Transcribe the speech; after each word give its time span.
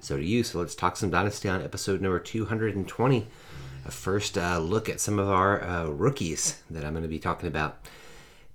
So 0.00 0.16
do 0.16 0.22
you. 0.22 0.42
So 0.42 0.58
let's 0.58 0.74
talk 0.74 0.96
some 0.96 1.10
Dynasty 1.10 1.48
on 1.48 1.62
episode 1.62 2.00
number 2.00 2.18
220. 2.18 3.26
A 3.84 3.90
first 3.90 4.36
uh, 4.36 4.58
look 4.58 4.88
at 4.88 5.00
some 5.00 5.18
of 5.18 5.28
our 5.28 5.62
uh, 5.62 5.86
rookies 5.86 6.62
that 6.70 6.84
I'm 6.84 6.92
going 6.92 7.02
to 7.02 7.08
be 7.08 7.18
talking 7.18 7.48
about, 7.48 7.78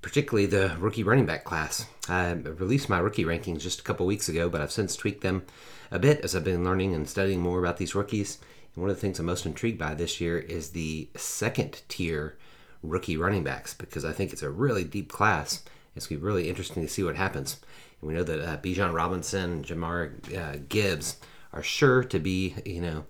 particularly 0.02 0.46
the 0.46 0.76
rookie 0.80 1.04
running 1.04 1.26
back 1.26 1.44
class. 1.44 1.86
I 2.10 2.32
released 2.32 2.90
my 2.90 3.00
rookie 3.00 3.24
rankings 3.24 3.62
just 3.62 3.80
a 3.80 3.84
couple 3.84 4.06
weeks 4.06 4.30
ago, 4.30 4.50
but 4.50 4.62
I've 4.62 4.72
since 4.72 4.96
tweaked 4.96 5.22
them 5.22 5.44
a 5.90 6.00
bit 6.00 6.22
as 6.22 6.36
I've 6.36 6.44
been 6.44 6.64
learning 6.64 6.94
and 6.94 7.08
studying 7.08 7.42
more 7.42 7.60
about 7.60 7.78
these 7.78 7.96
rookies. 7.96 8.40
And 8.76 8.82
one 8.82 8.90
of 8.90 8.96
the 8.96 9.02
things 9.02 9.20
I'm 9.20 9.26
most 9.26 9.46
intrigued 9.46 9.80
by 9.80 9.94
this 9.94 10.22
year 10.22 10.38
is 10.38 10.70
the 10.70 11.10
second 11.16 11.82
tier 11.88 12.38
rookie 12.84 13.18
running 13.18 13.44
backs 13.44 13.74
because 13.74 14.06
I 14.06 14.14
think 14.14 14.34
it's 14.34 14.44
a 14.44 14.50
really 14.50 14.84
deep 14.84 15.12
class. 15.12 15.64
It's 15.96 16.08
going 16.08 16.20
to 16.20 16.22
be 16.22 16.28
really 16.28 16.50
interesting 16.50 16.84
to 16.84 16.90
see 16.90 17.04
what 17.04 17.16
happens. 17.16 17.58
And 18.02 18.08
we 18.08 18.14
know 18.14 18.24
that 18.24 18.42
uh, 18.42 18.58
Bijan 18.58 18.94
Robinson, 18.94 19.64
Jahmyr 19.64 20.38
uh, 20.38 20.60
Gibbs 20.68 21.18
are 21.54 21.64
sure 21.64 22.04
to 22.04 22.20
be, 22.20 22.56
you 22.66 22.82
know, 22.82 23.06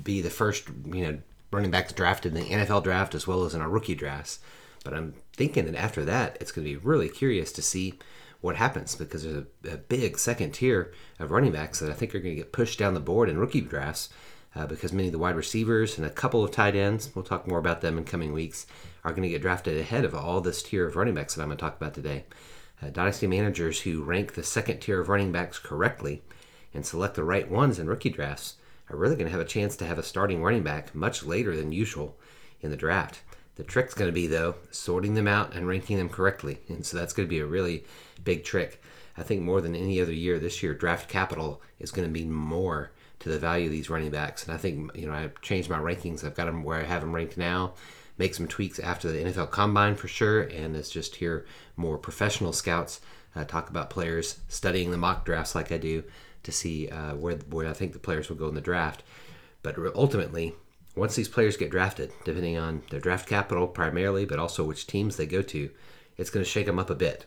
be 0.00 0.20
the 0.20 0.30
first, 0.30 0.68
you 0.86 1.06
know, 1.06 1.18
running 1.50 1.70
backs 1.70 1.92
drafted 1.92 2.34
in 2.34 2.42
the 2.42 2.50
NFL 2.50 2.84
draft 2.84 3.14
as 3.14 3.26
well 3.26 3.44
as 3.44 3.54
in 3.54 3.60
our 3.60 3.68
rookie 3.68 3.94
drafts. 3.94 4.38
But 4.84 4.94
I'm 4.94 5.14
thinking 5.34 5.66
that 5.66 5.74
after 5.74 6.04
that, 6.04 6.38
it's 6.40 6.52
going 6.52 6.66
to 6.66 6.70
be 6.72 6.76
really 6.76 7.08
curious 7.08 7.52
to 7.52 7.62
see 7.62 7.98
what 8.40 8.56
happens 8.56 8.94
because 8.94 9.24
there's 9.24 9.44
a, 9.64 9.72
a 9.72 9.76
big 9.76 10.18
second 10.18 10.52
tier 10.52 10.92
of 11.18 11.30
running 11.30 11.52
backs 11.52 11.80
that 11.80 11.90
I 11.90 11.94
think 11.94 12.14
are 12.14 12.20
going 12.20 12.34
to 12.34 12.42
get 12.42 12.52
pushed 12.52 12.78
down 12.78 12.94
the 12.94 13.00
board 13.00 13.28
in 13.28 13.36
rookie 13.36 13.60
drafts 13.60 14.08
uh, 14.56 14.66
because 14.66 14.92
many 14.92 15.08
of 15.08 15.12
the 15.12 15.18
wide 15.18 15.36
receivers 15.36 15.98
and 15.98 16.06
a 16.06 16.10
couple 16.10 16.42
of 16.42 16.50
tight 16.50 16.74
ends, 16.74 17.10
we'll 17.14 17.24
talk 17.24 17.46
more 17.46 17.58
about 17.58 17.82
them 17.82 17.98
in 17.98 18.04
coming 18.04 18.32
weeks, 18.32 18.66
are 19.04 19.12
going 19.12 19.22
to 19.22 19.28
get 19.28 19.42
drafted 19.42 19.78
ahead 19.78 20.04
of 20.04 20.14
all 20.14 20.40
this 20.40 20.62
tier 20.62 20.86
of 20.86 20.96
running 20.96 21.14
backs 21.14 21.34
that 21.34 21.42
I'm 21.42 21.48
going 21.48 21.58
to 21.58 21.62
talk 21.62 21.76
about 21.76 21.94
today. 21.94 22.24
Uh, 22.82 22.88
dynasty 22.90 23.26
managers 23.26 23.82
who 23.82 24.02
rank 24.02 24.34
the 24.34 24.42
second 24.42 24.80
tier 24.80 25.00
of 25.00 25.08
running 25.08 25.32
backs 25.32 25.58
correctly 25.58 26.22
and 26.72 26.86
select 26.86 27.14
the 27.14 27.24
right 27.24 27.50
ones 27.50 27.78
in 27.78 27.86
rookie 27.86 28.10
drafts 28.10 28.56
are 28.88 28.96
really 28.96 29.16
going 29.16 29.26
to 29.26 29.32
have 29.32 29.40
a 29.40 29.44
chance 29.44 29.76
to 29.76 29.84
have 29.84 29.98
a 29.98 30.02
starting 30.02 30.42
running 30.42 30.62
back 30.62 30.94
much 30.94 31.22
later 31.22 31.56
than 31.56 31.72
usual 31.72 32.16
in 32.60 32.70
the 32.70 32.76
draft. 32.76 33.20
The 33.56 33.64
trick's 33.64 33.94
going 33.94 34.08
to 34.08 34.14
be, 34.14 34.26
though, 34.26 34.54
sorting 34.70 35.14
them 35.14 35.28
out 35.28 35.54
and 35.54 35.68
ranking 35.68 35.98
them 35.98 36.08
correctly. 36.08 36.60
And 36.68 36.84
so 36.84 36.96
that's 36.96 37.12
going 37.12 37.28
to 37.28 37.30
be 37.30 37.40
a 37.40 37.46
really 37.46 37.84
big 38.24 38.44
trick. 38.44 38.82
I 39.16 39.22
think 39.22 39.42
more 39.42 39.60
than 39.60 39.76
any 39.76 40.00
other 40.00 40.12
year 40.12 40.38
this 40.38 40.62
year, 40.62 40.72
draft 40.72 41.08
capital 41.08 41.60
is 41.78 41.90
going 41.90 42.08
to 42.08 42.12
mean 42.12 42.32
more 42.32 42.90
to 43.18 43.28
the 43.28 43.38
value 43.38 43.66
of 43.66 43.72
these 43.72 43.90
running 43.90 44.10
backs. 44.10 44.44
And 44.44 44.54
I 44.54 44.56
think, 44.56 44.96
you 44.96 45.06
know, 45.06 45.12
I've 45.12 45.38
changed 45.42 45.68
my 45.68 45.78
rankings. 45.78 46.24
I've 46.24 46.34
got 46.34 46.46
them 46.46 46.62
where 46.62 46.78
I 46.78 46.84
have 46.84 47.02
them 47.02 47.14
ranked 47.14 47.36
now. 47.36 47.74
Make 48.20 48.34
some 48.34 48.48
tweaks 48.48 48.78
after 48.78 49.10
the 49.10 49.24
NFL 49.24 49.50
Combine 49.50 49.96
for 49.96 50.06
sure. 50.06 50.42
And 50.42 50.76
it's 50.76 50.90
just 50.90 51.16
hear 51.16 51.46
more 51.74 51.96
professional 51.96 52.52
scouts 52.52 53.00
uh, 53.34 53.44
talk 53.44 53.70
about 53.70 53.88
players, 53.88 54.40
studying 54.46 54.90
the 54.90 54.98
mock 54.98 55.24
drafts 55.24 55.54
like 55.54 55.72
I 55.72 55.78
do 55.78 56.04
to 56.42 56.52
see 56.52 56.90
uh, 56.90 57.14
where, 57.14 57.36
where 57.48 57.66
I 57.66 57.72
think 57.72 57.94
the 57.94 57.98
players 57.98 58.28
will 58.28 58.36
go 58.36 58.48
in 58.48 58.54
the 58.54 58.60
draft. 58.60 59.04
But 59.62 59.78
ultimately, 59.94 60.52
once 60.94 61.14
these 61.14 61.30
players 61.30 61.56
get 61.56 61.70
drafted, 61.70 62.12
depending 62.26 62.58
on 62.58 62.82
their 62.90 63.00
draft 63.00 63.26
capital 63.26 63.66
primarily, 63.66 64.26
but 64.26 64.38
also 64.38 64.64
which 64.64 64.86
teams 64.86 65.16
they 65.16 65.24
go 65.24 65.40
to, 65.40 65.70
it's 66.18 66.28
going 66.28 66.44
to 66.44 66.50
shake 66.50 66.66
them 66.66 66.78
up 66.78 66.90
a 66.90 66.94
bit. 66.94 67.24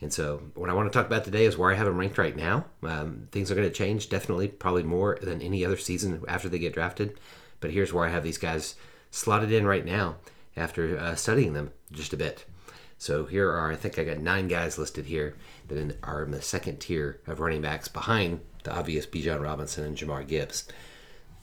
And 0.00 0.12
so, 0.12 0.42
what 0.56 0.70
I 0.70 0.74
want 0.74 0.92
to 0.92 0.98
talk 0.98 1.06
about 1.06 1.22
today 1.22 1.44
is 1.44 1.56
where 1.56 1.70
I 1.70 1.76
have 1.76 1.86
them 1.86 1.98
ranked 1.98 2.18
right 2.18 2.34
now. 2.34 2.64
Um, 2.82 3.28
things 3.30 3.52
are 3.52 3.54
going 3.54 3.68
to 3.68 3.72
change, 3.72 4.08
definitely, 4.08 4.48
probably 4.48 4.82
more 4.82 5.20
than 5.22 5.40
any 5.40 5.64
other 5.64 5.76
season 5.76 6.24
after 6.26 6.48
they 6.48 6.58
get 6.58 6.74
drafted. 6.74 7.20
But 7.60 7.70
here's 7.70 7.92
where 7.92 8.04
I 8.04 8.10
have 8.10 8.24
these 8.24 8.38
guys 8.38 8.74
slotted 9.12 9.52
in 9.52 9.64
right 9.64 9.84
now 9.84 10.16
after 10.56 10.98
uh, 10.98 11.14
studying 11.14 11.52
them 11.52 11.70
just 11.92 12.12
a 12.12 12.16
bit. 12.16 12.44
So 12.98 13.26
here 13.26 13.50
are, 13.50 13.70
I 13.70 13.76
think 13.76 13.98
I 13.98 14.04
got 14.04 14.18
nine 14.18 14.48
guys 14.48 14.78
listed 14.78 15.06
here 15.06 15.36
that 15.68 15.96
are 16.02 16.24
in 16.24 16.30
the 16.32 16.42
second 16.42 16.78
tier 16.78 17.20
of 17.26 17.38
running 17.38 17.62
backs 17.62 17.88
behind 17.88 18.40
the 18.64 18.72
obvious 18.72 19.06
Bijan 19.06 19.40
Robinson 19.40 19.84
and 19.84 19.96
Jahmyr 19.96 20.26
Gibbs. 20.26 20.66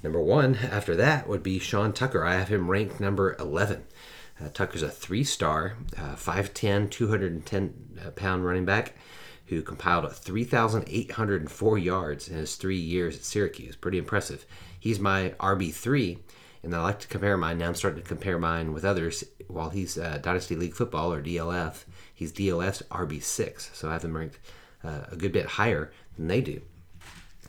Number 0.01 0.21
one 0.21 0.55
after 0.55 0.95
that 0.95 1.27
would 1.27 1.43
be 1.43 1.59
Sean 1.59 1.93
Tucker. 1.93 2.25
I 2.25 2.35
have 2.35 2.47
him 2.47 2.69
ranked 2.69 2.99
number 2.99 3.35
11. 3.39 3.85
Uh, 4.41 4.49
Tucker's 4.53 4.81
a 4.81 4.89
three 4.89 5.23
star, 5.23 5.75
uh, 5.97 6.15
5'10, 6.15 6.89
210 6.89 8.13
pound 8.15 8.45
running 8.45 8.65
back 8.65 8.95
who 9.49 9.63
compiled 9.63 10.11
3,804 10.13 11.77
yards 11.79 12.29
in 12.29 12.37
his 12.37 12.55
three 12.55 12.77
years 12.77 13.15
at 13.15 13.23
Syracuse. 13.23 13.75
Pretty 13.75 13.97
impressive. 13.97 14.45
He's 14.79 14.99
my 14.99 15.33
RB3, 15.39 16.19
and 16.63 16.75
I 16.75 16.81
like 16.81 16.99
to 16.99 17.07
compare 17.07 17.37
mine. 17.37 17.57
Now 17.57 17.67
I'm 17.67 17.75
starting 17.75 18.01
to 18.01 18.07
compare 18.07 18.37
mine 18.37 18.73
with 18.73 18.85
others. 18.85 19.23
While 19.47 19.69
he's 19.69 19.97
uh, 19.97 20.19
Dynasty 20.21 20.55
League 20.55 20.75
Football 20.75 21.13
or 21.13 21.21
DLF, 21.21 21.85
he's 22.13 22.31
DLF's 22.31 22.83
RB6. 22.91 23.75
So 23.75 23.89
I 23.89 23.93
have 23.93 24.05
him 24.05 24.15
ranked 24.15 24.39
uh, 24.83 25.01
a 25.11 25.15
good 25.15 25.31
bit 25.31 25.45
higher 25.45 25.91
than 26.15 26.27
they 26.27 26.41
do. 26.41 26.61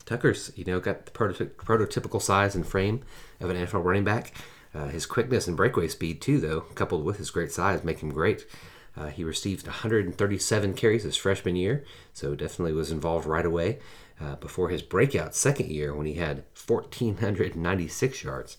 Tucker's, 0.07 0.51
you 0.57 0.65
know, 0.65 0.81
got 0.81 1.07
the 1.07 1.13
prototypical 1.13 2.21
size 2.21 2.57
and 2.57 2.67
frame 2.67 3.03
of 3.41 3.51
an 3.51 3.57
NFL 3.57 3.85
running 3.85 4.05
back. 4.05 4.35
Uh, 4.75 4.87
his 4.87 5.07
quickness 5.07 5.47
and 5.47 5.57
breakaway 5.57 5.89
speed, 5.89 6.21
too, 6.21 6.41
though, 6.41 6.61
coupled 6.61 7.05
with 7.05 7.19
his 7.19 7.31
great 7.31 7.53
size, 7.53 7.85
make 7.85 8.01
him 8.01 8.11
great. 8.11 8.47
Uh, 8.97 9.07
he 9.07 9.25
received 9.25 9.67
137 9.67 10.75
carries 10.75 11.05
his 11.05 11.17
freshman 11.17 11.57
year, 11.57 11.85
so 12.13 12.35
definitely 12.35 12.73
was 12.73 12.91
involved 12.91 13.27
right 13.27 13.47
away. 13.47 13.79
Uh, 14.21 14.37
before 14.37 14.69
his 14.69 14.83
breakout 14.83 15.35
second 15.35 15.71
year, 15.71 15.95
when 15.95 16.07
he 16.07 16.15
had 16.15 16.45
1,496 16.67 18.23
yards, 18.23 18.59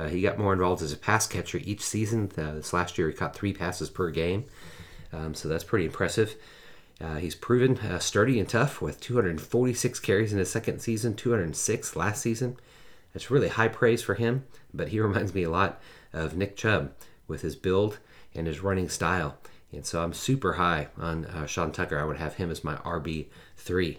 uh, 0.00 0.08
he 0.08 0.22
got 0.22 0.38
more 0.38 0.52
involved 0.52 0.82
as 0.82 0.92
a 0.92 0.96
pass 0.96 1.26
catcher 1.26 1.60
each 1.62 1.82
season. 1.82 2.30
Uh, 2.36 2.54
this 2.54 2.72
last 2.72 2.96
year, 2.96 3.08
he 3.08 3.14
caught 3.14 3.34
three 3.34 3.52
passes 3.52 3.90
per 3.90 4.10
game, 4.10 4.44
um, 5.12 5.34
so 5.34 5.48
that's 5.48 5.64
pretty 5.64 5.84
impressive. 5.84 6.36
Uh, 7.00 7.16
he's 7.16 7.34
proven 7.34 7.78
uh, 7.78 7.98
sturdy 7.98 8.38
and 8.38 8.48
tough 8.48 8.80
with 8.82 9.00
246 9.00 10.00
carries 10.00 10.32
in 10.32 10.38
his 10.38 10.50
second 10.50 10.80
season, 10.80 11.14
206 11.14 11.96
last 11.96 12.22
season. 12.22 12.56
That's 13.12 13.30
really 13.30 13.48
high 13.48 13.68
praise 13.68 14.02
for 14.02 14.14
him, 14.14 14.44
but 14.72 14.88
he 14.88 15.00
reminds 15.00 15.34
me 15.34 15.42
a 15.42 15.50
lot 15.50 15.80
of 16.12 16.36
Nick 16.36 16.56
Chubb 16.56 16.92
with 17.26 17.42
his 17.42 17.56
build 17.56 17.98
and 18.34 18.46
his 18.46 18.60
running 18.60 18.88
style. 18.88 19.38
And 19.72 19.86
so 19.86 20.02
I'm 20.02 20.12
super 20.12 20.54
high 20.54 20.88
on 20.98 21.26
uh, 21.26 21.46
Sean 21.46 21.72
Tucker. 21.72 21.98
I 21.98 22.04
would 22.04 22.16
have 22.16 22.34
him 22.34 22.50
as 22.50 22.64
my 22.64 22.76
RB3. 22.76 23.98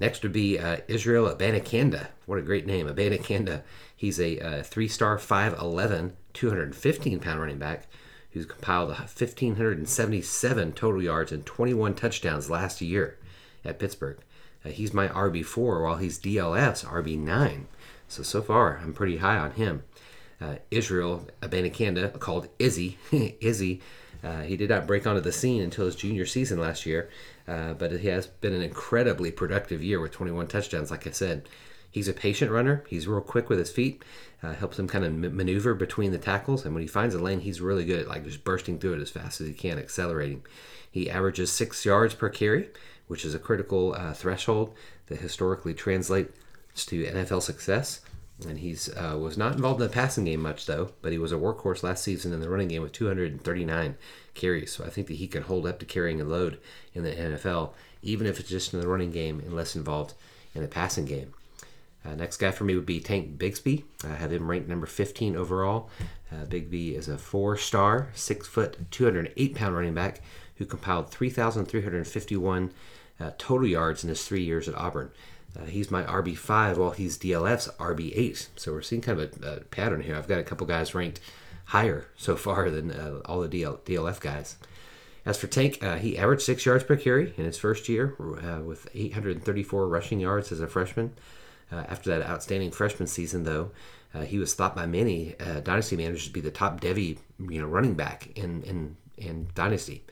Next 0.00 0.22
would 0.22 0.32
be 0.32 0.58
uh, 0.58 0.78
Israel 0.88 1.28
Abanikanda. 1.28 2.08
What 2.26 2.38
a 2.38 2.42
great 2.42 2.66
name, 2.66 2.88
Abanikanda. 2.88 3.62
He's 3.94 4.18
a 4.18 4.40
uh, 4.40 4.62
three 4.62 4.88
star, 4.88 5.18
5'11, 5.18 6.12
215 6.32 7.20
pound 7.20 7.40
running 7.40 7.58
back 7.58 7.86
who's 8.32 8.46
compiled 8.46 8.88
1,577 8.88 10.72
total 10.72 11.02
yards 11.02 11.32
and 11.32 11.44
21 11.44 11.94
touchdowns 11.94 12.48
last 12.48 12.80
year 12.80 13.18
at 13.64 13.78
Pittsburgh. 13.78 14.18
Uh, 14.64 14.68
he's 14.68 14.94
my 14.94 15.08
RB4 15.08 15.82
while 15.82 15.96
he's 15.96 16.18
DLF's 16.18 16.84
RB9. 16.84 17.64
So, 18.08 18.22
so 18.22 18.42
far, 18.42 18.78
I'm 18.82 18.92
pretty 18.92 19.18
high 19.18 19.38
on 19.38 19.52
him. 19.52 19.82
Uh, 20.40 20.56
Israel 20.70 21.26
Abanikanda, 21.42 22.18
called 22.18 22.48
Izzy, 22.58 22.98
Izzy, 23.40 23.80
uh, 24.22 24.42
he 24.42 24.56
did 24.56 24.70
not 24.70 24.86
break 24.86 25.06
onto 25.06 25.20
the 25.20 25.32
scene 25.32 25.62
until 25.62 25.86
his 25.86 25.96
junior 25.96 26.26
season 26.26 26.60
last 26.60 26.86
year, 26.86 27.08
uh, 27.48 27.74
but 27.74 27.92
he 27.92 28.08
has 28.08 28.26
been 28.26 28.52
an 28.52 28.62
incredibly 28.62 29.30
productive 29.30 29.82
year 29.82 30.00
with 30.00 30.12
21 30.12 30.46
touchdowns, 30.46 30.90
like 30.90 31.06
I 31.06 31.10
said. 31.10 31.48
He's 31.90 32.08
a 32.08 32.12
patient 32.12 32.52
runner. 32.52 32.84
He's 32.88 33.08
real 33.08 33.20
quick 33.20 33.48
with 33.48 33.58
his 33.58 33.72
feet. 33.72 34.04
Uh, 34.42 34.54
helps 34.54 34.78
him 34.78 34.88
kind 34.88 35.04
of 35.04 35.12
maneuver 35.12 35.74
between 35.74 36.12
the 36.12 36.18
tackles. 36.18 36.64
And 36.64 36.72
when 36.72 36.82
he 36.82 36.86
finds 36.86 37.14
a 37.14 37.18
lane, 37.18 37.40
he's 37.40 37.60
really 37.60 37.84
good 37.84 38.00
at 38.00 38.08
like 38.08 38.24
just 38.24 38.44
bursting 38.44 38.78
through 38.78 38.94
it 38.94 39.00
as 39.00 39.10
fast 39.10 39.40
as 39.40 39.48
he 39.48 39.52
can, 39.52 39.78
accelerating. 39.78 40.42
He 40.90 41.10
averages 41.10 41.50
six 41.52 41.84
yards 41.84 42.14
per 42.14 42.28
carry, 42.28 42.70
which 43.06 43.24
is 43.24 43.34
a 43.34 43.38
critical 43.38 43.94
uh, 43.94 44.14
threshold 44.14 44.74
that 45.06 45.18
historically 45.20 45.74
translates 45.74 46.38
to 46.86 47.04
NFL 47.04 47.42
success. 47.42 48.00
And 48.46 48.58
he's 48.58 48.88
uh, 48.88 49.16
was 49.20 49.36
not 49.36 49.54
involved 49.54 49.80
in 49.80 49.86
the 49.86 49.92
passing 49.92 50.24
game 50.24 50.40
much 50.40 50.66
though, 50.66 50.92
but 51.02 51.12
he 51.12 51.18
was 51.18 51.32
a 51.32 51.36
workhorse 51.36 51.82
last 51.82 52.02
season 52.02 52.32
in 52.32 52.40
the 52.40 52.48
running 52.48 52.68
game 52.68 52.82
with 52.82 52.92
239 52.92 53.96
carries. 54.34 54.72
So 54.72 54.84
I 54.84 54.90
think 54.90 55.06
that 55.08 55.14
he 55.14 55.26
can 55.26 55.42
hold 55.42 55.66
up 55.66 55.78
to 55.80 55.86
carrying 55.86 56.20
a 56.20 56.24
load 56.24 56.58
in 56.94 57.02
the 57.02 57.12
NFL, 57.12 57.72
even 58.02 58.26
if 58.26 58.40
it's 58.40 58.48
just 58.48 58.72
in 58.72 58.80
the 58.80 58.88
running 58.88 59.10
game 59.10 59.40
and 59.40 59.54
less 59.54 59.76
involved 59.76 60.14
in 60.54 60.62
the 60.62 60.68
passing 60.68 61.04
game. 61.04 61.34
Uh, 62.04 62.14
next 62.14 62.38
guy 62.38 62.50
for 62.50 62.64
me 62.64 62.74
would 62.74 62.86
be 62.86 63.00
Tank 63.00 63.36
Bigsby. 63.36 63.84
I 64.04 64.14
have 64.14 64.32
him 64.32 64.50
ranked 64.50 64.68
number 64.68 64.86
15 64.86 65.36
overall. 65.36 65.90
Uh, 66.32 66.46
Bigsby 66.46 66.94
is 66.94 67.08
a 67.08 67.18
four 67.18 67.56
star, 67.56 68.08
six 68.14 68.46
foot, 68.46 68.90
208 68.90 69.54
pound 69.54 69.74
running 69.74 69.94
back 69.94 70.22
who 70.56 70.64
compiled 70.64 71.10
3,351 71.10 72.72
uh, 73.18 73.30
total 73.38 73.66
yards 73.66 74.02
in 74.02 74.08
his 74.08 74.24
three 74.26 74.42
years 74.42 74.68
at 74.68 74.74
Auburn. 74.74 75.10
Uh, 75.58 75.64
he's 75.64 75.90
my 75.90 76.02
RB5 76.04 76.76
while 76.76 76.90
he's 76.90 77.18
DLF's 77.18 77.68
RB8. 77.78 78.48
So 78.56 78.72
we're 78.72 78.82
seeing 78.82 79.02
kind 79.02 79.20
of 79.20 79.42
a, 79.42 79.46
a 79.56 79.60
pattern 79.64 80.02
here. 80.02 80.16
I've 80.16 80.28
got 80.28 80.38
a 80.38 80.44
couple 80.44 80.66
guys 80.66 80.94
ranked 80.94 81.20
higher 81.66 82.06
so 82.16 82.36
far 82.36 82.70
than 82.70 82.90
uh, 82.90 83.20
all 83.24 83.40
the 83.40 83.48
DL, 83.48 83.78
DLF 83.80 84.20
guys. 84.20 84.56
As 85.26 85.36
for 85.36 85.46
Tank, 85.48 85.82
uh, 85.82 85.96
he 85.96 86.16
averaged 86.16 86.42
six 86.42 86.64
yards 86.64 86.84
per 86.84 86.96
carry 86.96 87.34
in 87.36 87.44
his 87.44 87.58
first 87.58 87.88
year 87.88 88.14
uh, 88.18 88.62
with 88.62 88.88
834 88.94 89.86
rushing 89.86 90.20
yards 90.20 90.50
as 90.50 90.60
a 90.60 90.66
freshman. 90.66 91.12
Uh, 91.70 91.84
after 91.88 92.10
that 92.10 92.28
outstanding 92.28 92.70
freshman 92.70 93.06
season, 93.06 93.44
though, 93.44 93.70
uh, 94.12 94.22
he 94.22 94.38
was 94.38 94.54
thought 94.54 94.74
by 94.74 94.86
many 94.86 95.36
dynasty 95.62 95.96
managers 95.96 96.26
to 96.26 96.32
be 96.32 96.40
the 96.40 96.50
top 96.50 96.80
Devy, 96.80 97.18
you 97.38 97.60
know, 97.60 97.66
running 97.68 97.94
back 97.94 98.28
in 98.36 98.62
in 98.64 98.96
in 99.16 99.48
dynasty. 99.54 100.02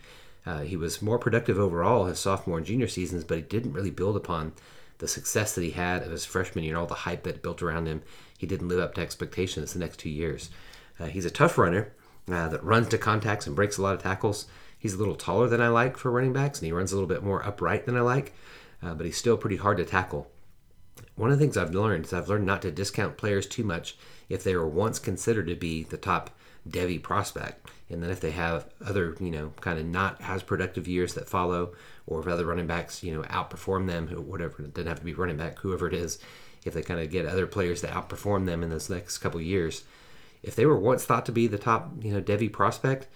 He 0.64 0.76
was 0.76 1.02
more 1.02 1.19
productive 1.19 1.58
overall 1.58 2.06
his 2.06 2.19
sophomore 2.19 2.56
and 2.56 2.67
junior 2.67 2.87
seasons, 2.87 3.25
but 3.25 3.37
he 3.37 3.43
didn't 3.43 3.73
really 3.73 3.91
build 3.91 4.17
upon 4.17 4.52
the 4.98 5.08
success 5.08 5.54
that 5.54 5.64
he 5.64 5.70
had 5.70 6.02
of 6.02 6.10
his 6.10 6.24
freshman 6.24 6.64
year 6.64 6.76
all 6.76 6.86
the 6.86 6.94
hype 6.94 7.22
that 7.22 7.42
built 7.42 7.62
around 7.62 7.86
him. 7.86 8.02
He 8.36 8.46
didn't 8.46 8.68
live 8.68 8.80
up 8.80 8.94
to 8.94 9.00
expectations 9.00 9.72
the 9.72 9.78
next 9.78 9.98
two 9.98 10.10
years. 10.10 10.50
Uh, 10.98 11.06
he's 11.06 11.24
a 11.24 11.30
tough 11.30 11.56
runner 11.56 11.92
uh, 12.30 12.48
that 12.48 12.64
runs 12.64 12.88
to 12.88 12.98
contacts 12.98 13.46
and 13.46 13.56
breaks 13.56 13.78
a 13.78 13.82
lot 13.82 13.94
of 13.94 14.02
tackles. 14.02 14.46
He's 14.78 14.94
a 14.94 14.98
little 14.98 15.16
taller 15.16 15.48
than 15.48 15.60
I 15.60 15.68
like 15.68 15.96
for 15.96 16.10
running 16.10 16.32
backs, 16.32 16.60
and 16.60 16.66
he 16.66 16.72
runs 16.72 16.92
a 16.92 16.94
little 16.94 17.08
bit 17.08 17.22
more 17.22 17.44
upright 17.44 17.86
than 17.86 17.96
I 17.96 18.00
like, 18.00 18.32
uh, 18.82 18.94
but 18.94 19.06
he's 19.06 19.16
still 19.16 19.36
pretty 19.36 19.56
hard 19.56 19.78
to 19.78 19.84
tackle. 19.84 20.30
One 21.16 21.30
of 21.30 21.38
the 21.38 21.44
things 21.44 21.56
I've 21.56 21.74
learned 21.74 22.06
is 22.06 22.12
I've 22.12 22.28
learned 22.28 22.46
not 22.46 22.62
to 22.62 22.70
discount 22.70 23.16
players 23.16 23.46
too 23.46 23.64
much 23.64 23.96
if 24.28 24.44
they 24.44 24.54
were 24.54 24.68
once 24.68 24.98
considered 24.98 25.46
to 25.48 25.56
be 25.56 25.84
the 25.84 25.96
top 25.96 26.30
Devy 26.69 27.03
prospect. 27.03 27.70
And 27.91 28.03
then 28.03 28.11
if 28.11 28.20
they 28.20 28.32
have 28.32 28.67
other, 28.85 29.17
you 29.19 29.31
know, 29.31 29.53
kind 29.61 29.79
of 29.79 29.87
not 29.87 30.20
as 30.20 30.43
productive 30.43 30.87
years 30.87 31.15
that 31.15 31.29
follow, 31.29 31.73
or 32.06 32.20
if 32.20 32.26
other 32.26 32.44
running 32.44 32.67
backs, 32.67 33.03
you 33.03 33.15
know, 33.15 33.23
outperform 33.23 33.87
them, 33.87 34.09
whatever, 34.09 34.62
it 34.62 34.75
doesn't 34.75 34.88
have 34.88 34.99
to 34.99 35.05
be 35.05 35.15
running 35.15 35.37
back, 35.37 35.59
whoever 35.59 35.88
it 35.88 35.94
is, 35.94 36.19
if 36.65 36.75
they 36.75 36.82
kind 36.82 37.00
of 37.00 37.11
get 37.11 37.26
other 37.26 37.47
players 37.47 37.81
that 37.81 37.93
outperform 37.93 38.47
them 38.47 38.62
in 38.62 38.70
those 38.70 38.91
next 38.91 39.19
couple 39.19 39.41
years, 39.41 39.85
if 40.43 40.55
they 40.55 40.67
were 40.67 40.79
once 40.79 41.05
thought 41.05 41.26
to 41.26 41.32
be 41.32 41.47
the 41.47 41.59
top, 41.59 41.91
you 42.00 42.12
know, 42.12 42.20
Devy 42.20 42.53
prospect, 42.53 43.09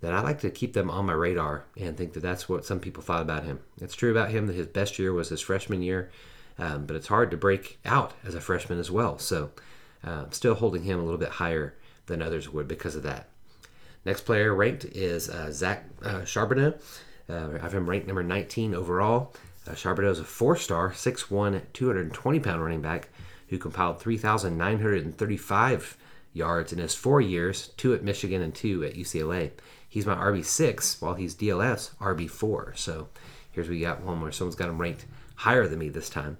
then 0.00 0.14
I 0.14 0.20
like 0.20 0.40
to 0.40 0.50
keep 0.50 0.72
them 0.72 0.90
on 0.90 1.06
my 1.06 1.12
radar 1.12 1.64
and 1.76 1.96
think 1.96 2.14
that 2.14 2.20
that's 2.20 2.48
what 2.48 2.64
some 2.64 2.80
people 2.80 3.02
thought 3.02 3.22
about 3.22 3.44
him. 3.44 3.60
It's 3.80 3.94
true 3.94 4.10
about 4.10 4.30
him 4.30 4.46
that 4.46 4.56
his 4.56 4.66
best 4.66 4.98
year 4.98 5.12
was 5.12 5.28
his 5.28 5.40
freshman 5.40 5.82
year, 5.82 6.10
um, 6.58 6.86
but 6.86 6.96
it's 6.96 7.08
hard 7.08 7.30
to 7.32 7.36
break 7.36 7.78
out 7.84 8.12
as 8.24 8.34
a 8.34 8.40
freshman 8.40 8.78
as 8.78 8.90
well. 8.90 9.18
So, 9.18 9.50
uh, 10.04 10.24
still 10.30 10.54
holding 10.54 10.82
him 10.82 10.98
a 10.98 11.02
little 11.02 11.18
bit 11.18 11.30
higher 11.30 11.74
than 12.06 12.22
others 12.22 12.48
would 12.52 12.68
because 12.68 12.96
of 12.96 13.02
that. 13.02 13.28
Next 14.04 14.22
player 14.22 14.54
ranked 14.54 14.84
is 14.84 15.28
uh, 15.28 15.52
Zach 15.52 15.84
uh, 16.02 16.20
Charbonnet. 16.20 16.80
Uh, 17.28 17.50
I 17.54 17.58
have 17.58 17.74
him 17.74 17.88
ranked 17.88 18.06
number 18.06 18.22
19 18.22 18.74
overall. 18.74 19.34
Uh, 19.66 19.72
Charbonnet 19.72 20.10
is 20.10 20.18
a 20.18 20.24
four-star, 20.24 20.90
6'1", 20.90 21.62
220-pound 21.72 22.62
running 22.62 22.80
back 22.80 23.10
who 23.48 23.58
compiled 23.58 24.00
3,935 24.00 25.96
yards 26.32 26.72
in 26.72 26.78
his 26.78 26.94
four 26.94 27.20
years, 27.20 27.68
two 27.76 27.92
at 27.94 28.02
Michigan 28.02 28.40
and 28.42 28.54
two 28.54 28.84
at 28.84 28.94
UCLA. 28.94 29.50
He's 29.88 30.06
my 30.06 30.14
RB6, 30.14 31.02
while 31.02 31.14
he's 31.14 31.34
DLF's 31.34 31.90
RB4. 32.00 32.78
So 32.78 33.08
here's 33.50 33.68
we 33.68 33.80
got 33.80 34.02
one 34.02 34.20
where 34.20 34.30
someone's 34.30 34.54
got 34.54 34.68
him 34.68 34.80
ranked 34.80 35.04
higher 35.34 35.66
than 35.66 35.80
me 35.80 35.88
this 35.88 36.08
time. 36.08 36.38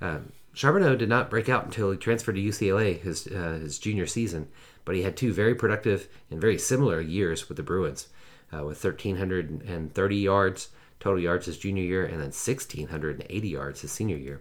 Um, 0.00 0.32
Charbonnet 0.54 0.98
did 0.98 1.08
not 1.08 1.30
break 1.30 1.48
out 1.48 1.64
until 1.64 1.90
he 1.90 1.96
transferred 1.96 2.34
to 2.34 2.42
UCLA 2.42 3.00
his 3.00 3.26
uh, 3.26 3.58
his 3.60 3.78
junior 3.78 4.06
season, 4.06 4.48
but 4.84 4.94
he 4.94 5.02
had 5.02 5.16
two 5.16 5.32
very 5.32 5.54
productive 5.54 6.08
and 6.30 6.40
very 6.40 6.58
similar 6.58 7.00
years 7.00 7.48
with 7.48 7.56
the 7.56 7.62
Bruins, 7.62 8.08
uh, 8.52 8.64
with 8.64 8.82
1,330 8.84 10.16
yards 10.16 10.68
total 11.02 11.20
yards 11.20 11.46
his 11.46 11.58
junior 11.58 11.82
year 11.82 12.04
and 12.04 12.20
then 12.20 12.30
1,680 12.30 13.48
yards 13.48 13.80
his 13.80 13.90
senior 13.90 14.16
year. 14.16 14.40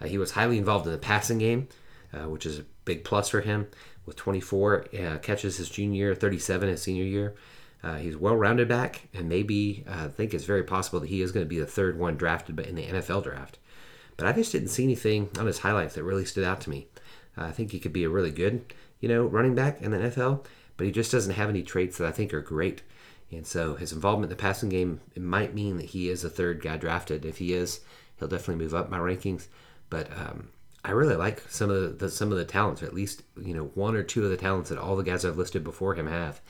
Uh, 0.00 0.06
he 0.06 0.16
was 0.16 0.30
highly 0.30 0.56
involved 0.56 0.86
in 0.86 0.92
the 0.92 0.98
passing 0.98 1.36
game, 1.36 1.68
uh, 2.14 2.30
which 2.30 2.46
is 2.46 2.58
a 2.58 2.64
big 2.86 3.04
plus 3.04 3.28
for 3.28 3.42
him, 3.42 3.66
with 4.06 4.16
24 4.16 4.86
uh, 4.98 5.18
catches 5.18 5.58
his 5.58 5.68
junior 5.68 6.06
year, 6.06 6.14
37 6.14 6.70
his 6.70 6.80
senior 6.80 7.04
year. 7.04 7.34
Uh, 7.84 7.96
he's 7.96 8.16
well-rounded 8.16 8.66
back, 8.66 9.08
and 9.12 9.28
maybe 9.28 9.84
I 9.86 10.08
think 10.08 10.32
it's 10.32 10.44
very 10.44 10.64
possible 10.64 10.98
that 11.00 11.10
he 11.10 11.20
is 11.20 11.30
going 11.30 11.44
to 11.44 11.48
be 11.48 11.60
the 11.60 11.66
third 11.66 11.98
one 11.98 12.16
drafted 12.16 12.58
in 12.58 12.74
the 12.74 12.86
NFL 12.86 13.22
draft. 13.22 13.58
But 14.18 14.26
I 14.26 14.32
just 14.32 14.52
didn't 14.52 14.68
see 14.68 14.84
anything 14.84 15.30
on 15.38 15.46
his 15.46 15.60
highlights 15.60 15.94
that 15.94 16.04
really 16.04 16.26
stood 16.26 16.44
out 16.44 16.60
to 16.62 16.70
me. 16.70 16.88
Uh, 17.38 17.44
I 17.44 17.52
think 17.52 17.70
he 17.70 17.78
could 17.78 17.92
be 17.92 18.04
a 18.04 18.10
really 18.10 18.32
good, 18.32 18.74
you 19.00 19.08
know, 19.08 19.24
running 19.24 19.54
back 19.54 19.80
in 19.80 19.92
the 19.92 19.98
NFL, 19.98 20.44
but 20.76 20.86
he 20.86 20.92
just 20.92 21.12
doesn't 21.12 21.34
have 21.34 21.48
any 21.48 21.62
traits 21.62 21.96
that 21.96 22.08
I 22.08 22.12
think 22.12 22.34
are 22.34 22.42
great. 22.42 22.82
And 23.30 23.46
so 23.46 23.76
his 23.76 23.92
involvement 23.92 24.30
in 24.30 24.36
the 24.36 24.42
passing 24.42 24.68
game 24.68 25.00
it 25.14 25.22
might 25.22 25.54
mean 25.54 25.76
that 25.76 25.86
he 25.86 26.10
is 26.10 26.24
a 26.24 26.30
third 26.30 26.60
guy 26.60 26.76
drafted. 26.76 27.24
If 27.24 27.38
he 27.38 27.52
is, 27.52 27.80
he'll 28.18 28.28
definitely 28.28 28.62
move 28.64 28.74
up 28.74 28.90
my 28.90 28.98
rankings. 28.98 29.46
But 29.88 30.10
um, 30.12 30.48
I 30.84 30.90
really 30.92 31.16
like 31.16 31.40
some 31.48 31.70
of 31.70 31.98
the, 31.98 32.10
some 32.10 32.32
of 32.32 32.38
the 32.38 32.44
talents, 32.44 32.82
or 32.82 32.86
at 32.86 32.94
least 32.94 33.22
you 33.40 33.54
know 33.54 33.70
one 33.74 33.94
or 33.94 34.02
two 34.02 34.24
of 34.24 34.30
the 34.30 34.36
talents 34.36 34.70
that 34.70 34.78
all 34.78 34.96
the 34.96 35.04
guys 35.04 35.24
I've 35.24 35.38
listed 35.38 35.62
before 35.62 35.94
him 35.94 36.06
have. 36.06 36.40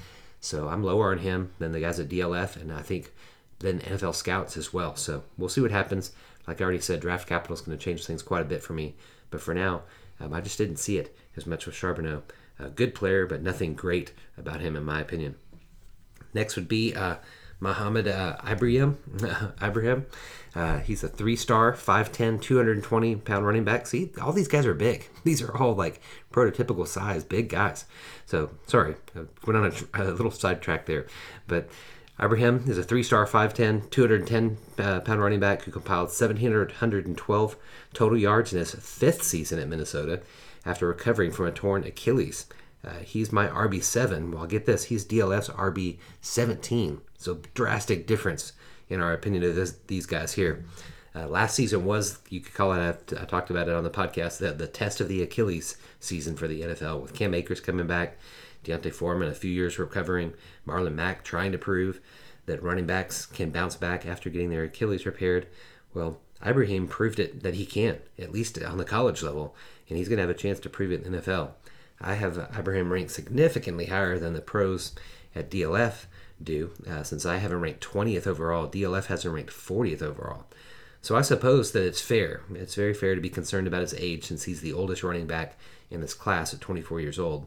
So 0.40 0.68
I'm 0.68 0.84
lower 0.84 1.10
on 1.10 1.18
him 1.18 1.52
than 1.58 1.72
the 1.72 1.80
guys 1.80 1.98
at 1.98 2.08
DLF, 2.08 2.56
and 2.56 2.72
I 2.72 2.82
think 2.82 3.12
then 3.58 3.80
NFL 3.80 4.14
scouts 4.14 4.56
as 4.56 4.72
well. 4.72 4.94
So 4.94 5.24
we'll 5.36 5.48
see 5.48 5.60
what 5.60 5.72
happens. 5.72 6.12
Like 6.48 6.62
I 6.62 6.64
already 6.64 6.80
said, 6.80 7.00
draft 7.00 7.28
capital 7.28 7.54
is 7.54 7.60
going 7.60 7.76
to 7.76 7.84
change 7.84 8.06
things 8.06 8.22
quite 8.22 8.40
a 8.40 8.46
bit 8.46 8.62
for 8.62 8.72
me. 8.72 8.96
But 9.30 9.42
for 9.42 9.52
now, 9.52 9.82
um, 10.18 10.32
I 10.32 10.40
just 10.40 10.56
didn't 10.56 10.78
see 10.78 10.96
it 10.96 11.14
as 11.36 11.46
much 11.46 11.66
with 11.66 11.74
Charbonnet. 11.74 12.22
A 12.58 12.70
good 12.70 12.94
player, 12.94 13.26
but 13.26 13.42
nothing 13.42 13.74
great 13.74 14.14
about 14.38 14.60
him, 14.60 14.74
in 14.74 14.82
my 14.82 14.98
opinion. 14.98 15.36
Next 16.32 16.56
would 16.56 16.66
be 16.66 16.94
uh, 16.94 17.16
Mohamed 17.60 18.08
uh, 18.08 18.38
Ibrahim. 18.48 18.96
Ibrahim. 19.62 20.06
Uh, 20.54 20.78
he's 20.78 21.04
a 21.04 21.08
three-star, 21.08 21.74
5'10", 21.74 22.40
220 22.40 23.16
pound 23.16 23.46
running 23.46 23.64
back. 23.64 23.86
See, 23.86 24.10
all 24.20 24.32
these 24.32 24.48
guys 24.48 24.64
are 24.64 24.74
big. 24.74 25.06
These 25.24 25.42
are 25.42 25.54
all 25.54 25.74
like 25.74 26.00
prototypical 26.32 26.86
size, 26.86 27.22
big 27.24 27.50
guys. 27.50 27.84
So 28.24 28.50
sorry, 28.66 28.96
I 29.14 29.20
went 29.46 29.58
on 29.58 29.72
a, 29.94 30.02
a 30.02 30.04
little 30.12 30.30
sidetrack 30.30 30.86
there, 30.86 31.06
but 31.46 31.68
Ibrahim 32.20 32.64
is 32.66 32.78
a 32.78 32.82
three-star, 32.82 33.26
5'10", 33.26 33.90
210 33.90 34.56
uh, 34.78 35.00
running 35.06 35.40
back 35.40 35.62
who 35.62 35.70
compiled 35.70 36.10
712 36.10 37.56
total 37.94 38.18
yards 38.18 38.52
in 38.52 38.58
his 38.58 38.74
fifth 38.74 39.22
season 39.22 39.60
at 39.60 39.68
Minnesota 39.68 40.20
after 40.66 40.88
recovering 40.88 41.30
from 41.30 41.46
a 41.46 41.52
torn 41.52 41.84
Achilles. 41.84 42.46
Uh, 42.84 42.98
he's 43.04 43.32
my 43.32 43.46
RB7. 43.48 44.34
Well, 44.34 44.46
get 44.46 44.66
this, 44.66 44.84
he's 44.84 45.04
DLF's 45.04 45.48
RB17. 45.48 47.00
So 47.16 47.40
drastic 47.54 48.06
difference 48.06 48.52
in 48.88 49.00
our 49.00 49.12
opinion 49.12 49.44
of 49.44 49.54
this, 49.54 49.76
these 49.86 50.06
guys 50.06 50.32
here. 50.32 50.64
Uh, 51.18 51.26
last 51.26 51.54
season 51.54 51.84
was, 51.84 52.18
you 52.28 52.40
could 52.40 52.54
call 52.54 52.72
it, 52.72 53.12
I, 53.16 53.22
I 53.22 53.24
talked 53.24 53.50
about 53.50 53.68
it 53.68 53.74
on 53.74 53.82
the 53.82 53.90
podcast, 53.90 54.38
the, 54.38 54.52
the 54.52 54.66
test 54.68 55.00
of 55.00 55.08
the 55.08 55.22
Achilles 55.22 55.76
season 55.98 56.36
for 56.36 56.46
the 56.46 56.62
NFL 56.62 57.00
with 57.00 57.14
Cam 57.14 57.34
Akers 57.34 57.60
coming 57.60 57.86
back, 57.86 58.18
D'Onta 58.62 58.92
Foreman 58.92 59.28
a 59.28 59.34
few 59.34 59.50
years 59.50 59.78
recovering, 59.78 60.34
Marlon 60.66 60.94
Mack 60.94 61.24
trying 61.24 61.52
to 61.52 61.58
prove 61.58 62.00
that 62.46 62.62
running 62.62 62.86
backs 62.86 63.26
can 63.26 63.50
bounce 63.50 63.74
back 63.74 64.06
after 64.06 64.30
getting 64.30 64.50
their 64.50 64.64
Achilles 64.64 65.06
repaired. 65.06 65.46
Well, 65.92 66.20
Ibrahim 66.46 66.86
proved 66.86 67.18
it 67.18 67.42
that 67.42 67.54
he 67.54 67.66
can, 67.66 67.98
at 68.18 68.32
least 68.32 68.62
on 68.62 68.78
the 68.78 68.84
college 68.84 69.22
level, 69.22 69.56
and 69.88 69.98
he's 69.98 70.08
going 70.08 70.18
to 70.18 70.22
have 70.22 70.30
a 70.30 70.34
chance 70.34 70.60
to 70.60 70.70
prove 70.70 70.92
it 70.92 71.04
in 71.04 71.12
the 71.12 71.18
NFL. 71.18 71.50
I 72.00 72.14
have 72.14 72.38
Ibrahim 72.56 72.92
ranked 72.92 73.10
significantly 73.10 73.86
higher 73.86 74.18
than 74.18 74.34
the 74.34 74.40
pros 74.40 74.94
at 75.34 75.50
DLF 75.50 76.06
do, 76.42 76.70
uh, 76.88 77.02
since 77.02 77.26
I 77.26 77.38
haven't 77.38 77.60
ranked 77.60 77.82
20th 77.84 78.26
overall. 78.26 78.68
DLF 78.68 79.06
has 79.06 79.24
him 79.24 79.32
ranked 79.32 79.52
40th 79.52 80.02
overall. 80.02 80.44
So 81.08 81.16
I 81.16 81.22
suppose 81.22 81.72
that 81.72 81.86
it's 81.86 82.02
fair. 82.02 82.42
It's 82.54 82.74
very 82.74 82.92
fair 82.92 83.14
to 83.14 83.20
be 83.22 83.30
concerned 83.30 83.66
about 83.66 83.80
his 83.80 83.94
age 83.94 84.24
since 84.24 84.44
he's 84.44 84.60
the 84.60 84.74
oldest 84.74 85.02
running 85.02 85.26
back 85.26 85.56
in 85.90 86.02
this 86.02 86.12
class 86.12 86.52
at 86.52 86.60
24 86.60 87.00
years 87.00 87.18
old. 87.18 87.46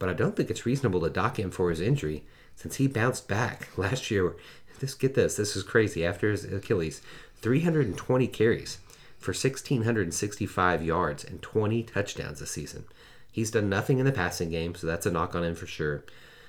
But 0.00 0.08
I 0.08 0.12
don't 0.12 0.34
think 0.34 0.50
it's 0.50 0.66
reasonable 0.66 1.00
to 1.02 1.08
dock 1.08 1.38
him 1.38 1.52
for 1.52 1.70
his 1.70 1.80
injury 1.80 2.24
since 2.56 2.74
he 2.74 2.88
bounced 2.88 3.28
back 3.28 3.68
last 3.78 4.10
year. 4.10 4.34
Just 4.80 4.98
get 4.98 5.14
this, 5.14 5.36
this 5.36 5.54
is 5.54 5.62
crazy. 5.62 6.04
After 6.04 6.32
his 6.32 6.52
Achilles, 6.52 7.00
320 7.42 8.26
carries 8.26 8.78
for 9.20 9.30
1,665 9.30 10.82
yards 10.82 11.22
and 11.22 11.40
20 11.40 11.84
touchdowns 11.84 12.40
this 12.40 12.50
season. 12.50 12.86
He's 13.30 13.52
done 13.52 13.68
nothing 13.68 14.00
in 14.00 14.04
the 14.04 14.10
passing 14.10 14.50
game, 14.50 14.74
so 14.74 14.88
that's 14.88 15.06
a 15.06 15.12
knock 15.12 15.36
on 15.36 15.44
him 15.44 15.54
for 15.54 15.68
sure. 15.68 16.02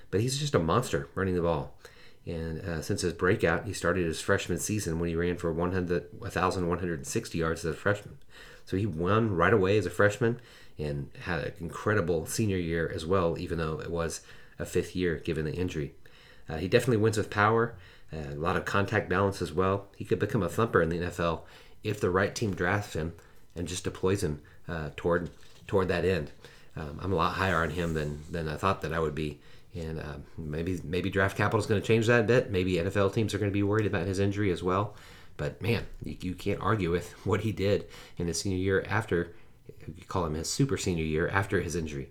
But 0.10 0.22
he's 0.22 0.40
just 0.40 0.56
a 0.56 0.60
monster 0.60 1.08
running 1.14 1.36
the 1.36 1.42
ball. 1.44 1.76
And 2.28 2.60
uh, 2.60 2.82
since 2.82 3.02
his 3.02 3.14
breakout, 3.14 3.66
he 3.66 3.74
started 3.74 4.06
his 4.06 4.20
freshman 4.20 4.60
season 4.60 5.00
when 5.00 5.08
he 5.08 5.16
ran 5.16 5.38
for 5.38 5.52
100, 5.54 6.08
1,160 6.20 7.38
yards 7.38 7.64
as 7.64 7.74
a 7.74 7.78
freshman. 7.78 8.18
So 8.66 8.76
he 8.76 8.86
won 8.86 9.34
right 9.34 9.54
away 9.54 9.78
as 9.78 9.86
a 9.86 9.90
freshman 9.90 10.42
and 10.78 11.10
had 11.22 11.40
an 11.40 11.54
incredible 11.62 12.26
senior 12.26 12.58
year 12.58 12.92
as 12.94 13.06
well, 13.06 13.38
even 13.38 13.58
though 13.58 13.80
it 13.80 13.90
was 13.90 14.22
a 14.60 14.66
fifth 14.66 14.94
year 14.94 15.16
given 15.16 15.46
the 15.46 15.54
injury. 15.54 15.94
Uh, 16.50 16.58
he 16.58 16.68
definitely 16.68 16.98
wins 16.98 17.18
with 17.18 17.30
power, 17.30 17.76
uh, 18.12 18.34
a 18.34 18.36
lot 18.36 18.58
of 18.58 18.66
contact 18.66 19.08
balance 19.08 19.42
as 19.42 19.54
well. 19.54 19.88
He 19.96 20.04
could 20.04 20.20
become 20.20 20.44
a 20.44 20.50
thumper 20.50 20.82
in 20.82 20.90
the 20.90 21.00
NFL 21.00 21.42
if 21.84 22.02
the 22.02 22.10
right 22.10 22.36
team 22.36 22.54
drafts 22.54 22.94
him 22.94 23.14
and 23.56 23.70
just 23.70 23.86
deploys 23.86 24.24
him 24.24 24.42
uh, 24.68 24.90
toward 24.98 25.30
toward 25.66 25.88
that 25.88 26.06
end. 26.06 26.32
Um, 26.76 27.00
I'm 27.02 27.14
a 27.14 27.16
lot 27.16 27.34
higher 27.34 27.64
on 27.64 27.72
him 27.72 27.94
than 27.94 28.24
than 28.30 28.48
I 28.48 28.56
thought 28.56 28.82
that 28.82 28.94
I 28.94 29.00
would 29.00 29.16
be 29.16 29.40
and 29.78 30.00
uh, 30.00 30.18
maybe 30.38 30.80
maybe 30.84 31.10
draft 31.10 31.38
capital 31.38 31.60
is 31.60 31.66
going 31.66 31.82
to 31.82 31.88
change 31.88 32.08
that 32.08 32.22
a 32.22 32.24
bit. 32.24 32.52
Maybe 32.52 32.74
NFL 32.74 33.14
teams 33.14 33.34
are 33.34 33.38
going 33.38 33.52
to 33.52 33.54
be 33.54 33.64
worried 33.64 33.86
about 33.86 34.08
his 34.08 34.20
injury 34.20 34.52
as 34.52 34.64
well. 34.64 34.96
But 35.38 35.62
man, 35.62 35.86
you, 36.04 36.18
you 36.22 36.34
can't 36.36 36.62
argue 36.62 36.92
with 36.92 37.12
what 37.26 37.42
he 37.42 37.52
did 37.52 37.86
in 38.18 38.28
his 38.28 38.42
senior 38.42 38.58
year 38.58 38.86
after, 38.90 39.34
you 39.88 40.06
call 40.08 40.26
him 40.26 40.34
his 40.34 40.50
super 40.50 40.78
senior 40.78 41.04
year 41.06 41.28
after 41.30 41.62
his 41.62 41.76
injury. 41.76 42.10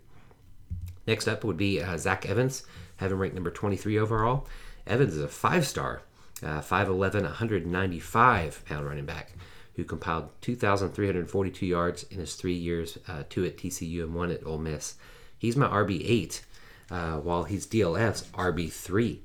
Next 1.06 1.28
up 1.28 1.44
would 1.44 1.56
be 1.56 1.80
uh, 1.80 1.96
Zach 1.98 2.26
Evans, 2.26 2.64
having 2.96 3.18
ranked 3.18 3.34
number 3.34 3.50
23 3.50 3.98
overall. 3.98 4.46
Evans 4.86 5.14
is 5.14 5.22
a 5.22 5.28
five 5.28 5.66
star, 5.66 6.02
uh, 6.42 6.60
5'11, 6.60 7.22
195 7.22 8.64
pound 8.64 8.86
running 8.86 9.06
back 9.06 9.32
who 9.76 9.84
compiled 9.84 10.30
2,342 10.40 11.66
yards 11.66 12.04
in 12.04 12.18
his 12.18 12.34
three 12.34 12.54
years, 12.54 12.98
uh, 13.08 13.24
two 13.28 13.44
at 13.44 13.58
TCU 13.58 14.02
and 14.02 14.14
one 14.14 14.30
at 14.30 14.44
Ole 14.44 14.58
Miss. 14.58 14.94
He's 15.38 15.54
my 15.54 15.68
RB8, 15.68 16.40
uh, 16.90 17.18
while 17.18 17.44
he's 17.44 17.66
DLF's 17.66 18.22
RB3. 18.32 19.18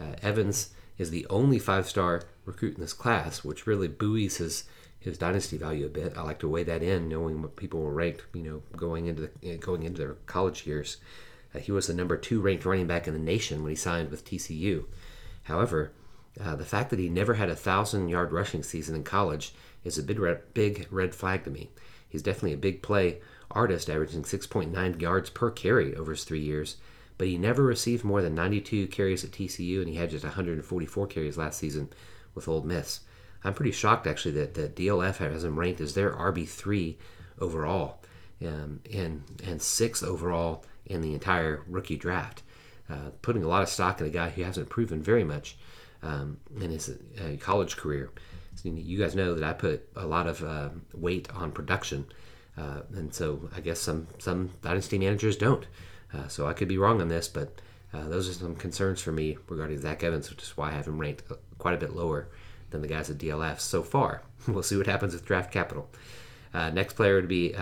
Uh, 0.00 0.16
Evans 0.22 0.70
is 0.98 1.10
the 1.10 1.26
only 1.28 1.58
five 1.58 1.88
star 1.88 2.22
recruit 2.44 2.74
in 2.74 2.80
this 2.80 2.92
class, 2.92 3.44
which 3.44 3.66
really 3.66 3.88
buoys 3.88 4.38
his 4.38 4.64
his 4.98 5.18
dynasty 5.18 5.58
value 5.58 5.86
a 5.86 5.88
bit. 5.88 6.16
I 6.16 6.22
like 6.22 6.38
to 6.40 6.48
weigh 6.48 6.62
that 6.62 6.82
in, 6.82 7.08
knowing 7.08 7.42
what 7.42 7.56
people 7.56 7.80
were 7.80 7.92
ranked, 7.92 8.22
you 8.34 8.42
know, 8.42 8.62
going 8.76 9.06
into 9.06 9.28
the, 9.42 9.56
going 9.56 9.82
into 9.82 9.98
their 9.98 10.14
college 10.26 10.64
years. 10.64 10.98
Uh, 11.52 11.58
he 11.58 11.72
was 11.72 11.88
the 11.88 11.94
number 11.94 12.16
two 12.16 12.40
ranked 12.40 12.64
running 12.64 12.86
back 12.86 13.08
in 13.08 13.14
the 13.14 13.20
nation 13.20 13.62
when 13.62 13.70
he 13.70 13.76
signed 13.76 14.10
with 14.10 14.24
TCU. 14.24 14.84
However, 15.44 15.90
uh, 16.40 16.54
the 16.54 16.64
fact 16.64 16.90
that 16.90 16.98
he 16.98 17.08
never 17.08 17.34
had 17.34 17.50
a 17.50 17.56
thousand 17.56 18.08
yard 18.08 18.32
rushing 18.32 18.62
season 18.62 18.94
in 18.94 19.02
college 19.02 19.52
is 19.84 19.98
a 19.98 20.02
big 20.02 20.18
red, 20.18 20.40
big 20.54 20.86
red 20.90 21.14
flag 21.14 21.44
to 21.44 21.50
me. 21.50 21.70
He's 22.08 22.22
definitely 22.22 22.52
a 22.52 22.58
big 22.58 22.82
play 22.82 23.20
artist, 23.50 23.90
averaging 23.90 24.22
6.9 24.22 25.00
yards 25.00 25.30
per 25.30 25.50
carry 25.50 25.94
over 25.96 26.12
his 26.12 26.24
three 26.24 26.40
years, 26.40 26.76
but 27.22 27.28
he 27.28 27.38
never 27.38 27.62
received 27.62 28.02
more 28.02 28.20
than 28.20 28.34
92 28.34 28.88
carries 28.88 29.22
at 29.22 29.30
TCU, 29.30 29.78
and 29.78 29.88
he 29.88 29.94
had 29.94 30.10
just 30.10 30.24
144 30.24 31.06
carries 31.06 31.36
last 31.38 31.56
season 31.56 31.88
with 32.34 32.48
Ole 32.48 32.62
Miss. 32.62 32.98
I'm 33.44 33.54
pretty 33.54 33.70
shocked 33.70 34.08
actually 34.08 34.32
that, 34.32 34.54
the 34.54 34.68
DLF 34.68 35.18
has 35.18 35.44
him 35.44 35.56
ranked 35.56 35.80
as 35.80 35.94
their 35.94 36.10
RB3 36.10 36.96
overall 37.38 38.00
um, 38.44 38.80
and, 38.92 39.22
and 39.46 39.62
sixth 39.62 40.02
overall 40.02 40.64
in 40.84 41.00
the 41.00 41.14
entire 41.14 41.62
rookie 41.68 41.96
draft. 41.96 42.42
Uh, 42.90 43.10
putting 43.22 43.44
a 43.44 43.48
lot 43.48 43.62
of 43.62 43.68
stock 43.68 44.00
in 44.00 44.06
a 44.08 44.10
guy 44.10 44.28
who 44.28 44.42
hasn't 44.42 44.68
proven 44.68 45.00
very 45.00 45.22
much 45.22 45.56
um, 46.02 46.38
in 46.60 46.72
his 46.72 46.88
uh, 46.88 47.36
college 47.38 47.76
career. 47.76 48.10
You 48.64 48.98
guys 48.98 49.14
know 49.14 49.36
that 49.36 49.44
I 49.44 49.52
put 49.52 49.88
a 49.94 50.06
lot 50.06 50.26
of 50.26 50.42
uh, 50.42 50.70
weight 50.92 51.32
on 51.32 51.52
production, 51.52 52.04
uh, 52.58 52.80
and 52.96 53.14
so 53.14 53.48
I 53.54 53.60
guess 53.60 53.78
some 53.78 54.08
some 54.18 54.50
dynasty 54.60 54.98
managers 54.98 55.36
don't. 55.36 55.68
Uh, 56.12 56.28
so 56.28 56.46
I 56.46 56.52
could 56.52 56.68
be 56.68 56.78
wrong 56.78 57.00
on 57.00 57.08
this, 57.08 57.28
but 57.28 57.60
uh, 57.92 58.08
those 58.08 58.28
are 58.28 58.32
some 58.32 58.56
concerns 58.56 59.00
for 59.00 59.12
me 59.12 59.38
regarding 59.48 59.80
Zach 59.80 60.02
Evans, 60.02 60.30
which 60.30 60.42
is 60.42 60.56
why 60.56 60.68
I 60.68 60.72
have 60.72 60.86
him 60.86 61.00
ranked 61.00 61.24
quite 61.58 61.74
a 61.74 61.78
bit 61.78 61.94
lower 61.94 62.28
than 62.70 62.82
the 62.82 62.88
guys 62.88 63.10
at 63.10 63.18
DLF 63.18 63.60
so 63.60 63.82
far. 63.82 64.22
we'll 64.48 64.62
see 64.62 64.76
what 64.76 64.86
happens 64.86 65.14
with 65.14 65.24
draft 65.24 65.52
capital. 65.52 65.88
next 66.54 66.94
player 66.94 67.16
would 67.16 67.28
be 67.28 67.54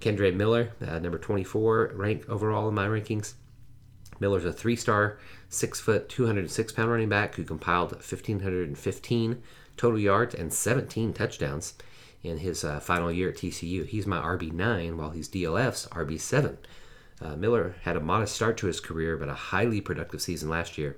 Kendre 0.00 0.34
Miller, 0.34 0.72
number 0.80 1.18
24 1.18 1.92
ranked 1.94 2.28
overall 2.28 2.68
in 2.68 2.74
my 2.74 2.86
rankings. 2.86 3.34
Miller's 4.20 4.44
a 4.44 4.52
three 4.52 4.76
star, 4.76 5.18
six 5.48 5.80
foot, 5.80 6.08
206 6.08 6.72
pound 6.72 6.90
running 6.90 7.08
back 7.08 7.34
who 7.34 7.44
compiled 7.44 7.92
1,515 7.92 9.42
total 9.76 9.98
yards 9.98 10.34
and 10.34 10.52
17 10.52 11.12
touchdowns 11.12 11.74
in 12.22 12.38
his 12.38 12.64
uh, 12.64 12.80
final 12.80 13.12
year 13.12 13.28
at 13.30 13.36
TCU. 13.36 13.86
He's 13.86 14.06
my 14.06 14.20
RB9 14.20 14.96
while 14.96 15.10
he's 15.10 15.28
DLF's 15.28 15.86
RB7. 15.88 16.56
Uh, 17.20 17.36
Miller 17.36 17.74
had 17.82 17.96
a 17.96 18.00
modest 18.00 18.34
start 18.34 18.56
to 18.58 18.66
his 18.66 18.80
career, 18.80 19.16
but 19.16 19.28
a 19.28 19.34
highly 19.34 19.80
productive 19.80 20.22
season 20.22 20.48
last 20.48 20.78
year, 20.78 20.96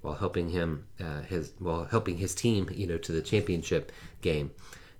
while 0.00 0.14
helping 0.14 0.50
him 0.50 0.86
uh, 1.00 1.22
his 1.22 1.52
while 1.58 1.84
helping 1.84 2.18
his 2.18 2.34
team, 2.34 2.68
you 2.72 2.86
know, 2.86 2.98
to 2.98 3.12
the 3.12 3.22
championship 3.22 3.90
game. 4.20 4.52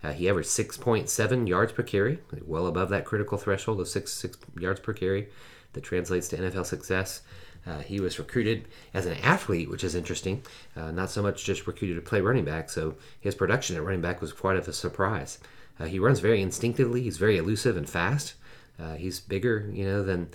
Uh, 0.03 0.13
he 0.13 0.29
averaged 0.29 0.49
6.7 0.49 1.49
yards 1.49 1.73
per 1.73 1.83
carry, 1.83 2.21
well 2.45 2.67
above 2.67 2.89
that 2.91 3.05
critical 3.05 3.37
threshold 3.37 3.81
of 3.81 3.89
six 3.89 4.13
six 4.13 4.39
yards 4.59 4.81
per 4.81 4.93
carry 4.93 5.29
that 5.73 5.83
translates 5.83 6.29
to 6.29 6.37
NFL 6.37 6.67
success. 6.67 7.23
Uh, 7.67 7.81
he 7.81 8.01
was 8.01 8.19
recruited 8.19 8.67
as 8.95 9.05
an 9.05 9.17
athlete, 9.19 9.69
which 9.69 9.85
is 9.85 9.95
interesting, 9.95 10.43
uh, 10.77 10.91
not 10.91 11.11
so 11.11 11.23
much 11.23 11.45
just 11.45 11.67
recruited 11.67 11.97
to 11.97 12.09
play 12.09 12.21
running 12.21 12.45
back. 12.45 12.71
So 12.71 12.95
his 13.21 13.35
production 13.35 13.77
at 13.77 13.83
running 13.83 14.01
back 14.01 14.21
was 14.21 14.33
quite 14.33 14.57
of 14.57 14.69
a 14.69 14.73
surprise. 14.73 15.39
Uh, 15.79 15.85
he 15.85 15.99
runs 15.99 16.21
very 16.21 16.41
instinctively. 16.41 17.03
He's 17.03 17.19
very 17.19 17.37
elusive 17.37 17.77
and 17.77 17.89
fast. 17.89 18.35
Uh, 18.79 18.95
he's 18.95 19.21
bigger, 19.21 19.71
you 19.73 19.85
know, 19.85 20.03
than 20.03 20.31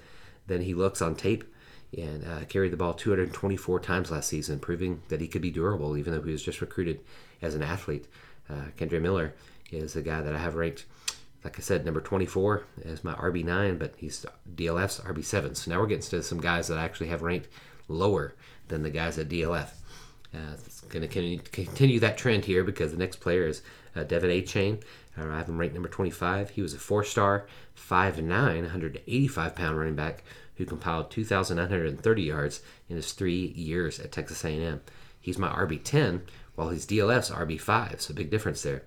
than 0.47 0.61
he 0.61 0.73
looks 0.73 1.01
on 1.01 1.15
tape, 1.15 1.43
and 1.97 2.25
uh, 2.25 2.45
carried 2.45 2.71
the 2.71 2.77
ball 2.77 2.93
224 2.93 3.79
times 3.79 4.11
last 4.11 4.27
season, 4.27 4.59
proving 4.59 5.01
that 5.07 5.21
he 5.21 5.27
could 5.27 5.41
be 5.41 5.51
durable, 5.51 5.95
even 5.95 6.13
though 6.13 6.21
he 6.21 6.31
was 6.31 6.43
just 6.43 6.61
recruited 6.61 6.99
as 7.41 7.55
an 7.55 7.63
athlete. 7.63 8.07
Uh, 8.49 8.65
Kendre 8.77 9.01
Miller 9.01 9.33
is 9.71 9.95
a 9.95 10.01
guy 10.01 10.21
that 10.21 10.35
I 10.35 10.39
have 10.39 10.55
ranked 10.55 10.85
like 11.43 11.59
I 11.59 11.61
said, 11.61 11.83
number 11.83 12.01
24 12.01 12.63
is 12.83 13.03
my 13.03 13.13
RB9, 13.15 13.77
but 13.77 13.93
he's 13.97 14.25
DLF's 14.55 14.99
RB7. 15.01 15.57
So 15.57 15.71
now 15.71 15.79
we're 15.79 15.87
getting 15.87 16.03
to 16.03 16.23
some 16.23 16.39
guys 16.39 16.67
that 16.67 16.77
I 16.77 16.83
actually 16.83 17.07
have 17.07 17.21
ranked 17.21 17.49
lower 17.87 18.33
than 18.69 18.83
the 18.83 18.89
guys 18.89 19.17
at 19.17 19.29
DLF. 19.29 19.69
Uh, 20.33 20.53
it's 20.53 20.81
going 20.81 21.07
to 21.07 21.37
continue 21.51 21.99
that 21.99 22.17
trend 22.17 22.45
here 22.45 22.63
because 22.63 22.91
the 22.91 22.97
next 22.97 23.17
player 23.17 23.45
is 23.45 23.61
uh, 23.95 23.99
De'Von 23.99 24.43
Achane. 24.43 24.81
Uh, 25.17 25.29
I 25.29 25.37
have 25.37 25.49
him 25.49 25.57
ranked 25.57 25.75
number 25.75 25.89
25. 25.89 26.51
He 26.51 26.61
was 26.61 26.73
a 26.73 26.79
four-star, 26.79 27.45
5'9", 27.77 28.27
185 28.27 29.55
pound 29.55 29.77
running 29.77 29.95
back 29.95 30.23
who 30.55 30.65
compiled 30.65 31.11
2,930 31.11 32.21
yards 32.21 32.61
in 32.89 32.95
his 32.95 33.11
three 33.13 33.53
years 33.55 33.99
at 33.99 34.11
Texas 34.11 34.43
A&M. 34.45 34.81
He's 35.19 35.37
my 35.37 35.49
RB10, 35.49 36.21
while 36.55 36.69
he's 36.69 36.85
DLF's 36.85 37.31
RB5. 37.31 38.01
So 38.01 38.13
big 38.13 38.29
difference 38.29 38.61
there. 38.61 38.83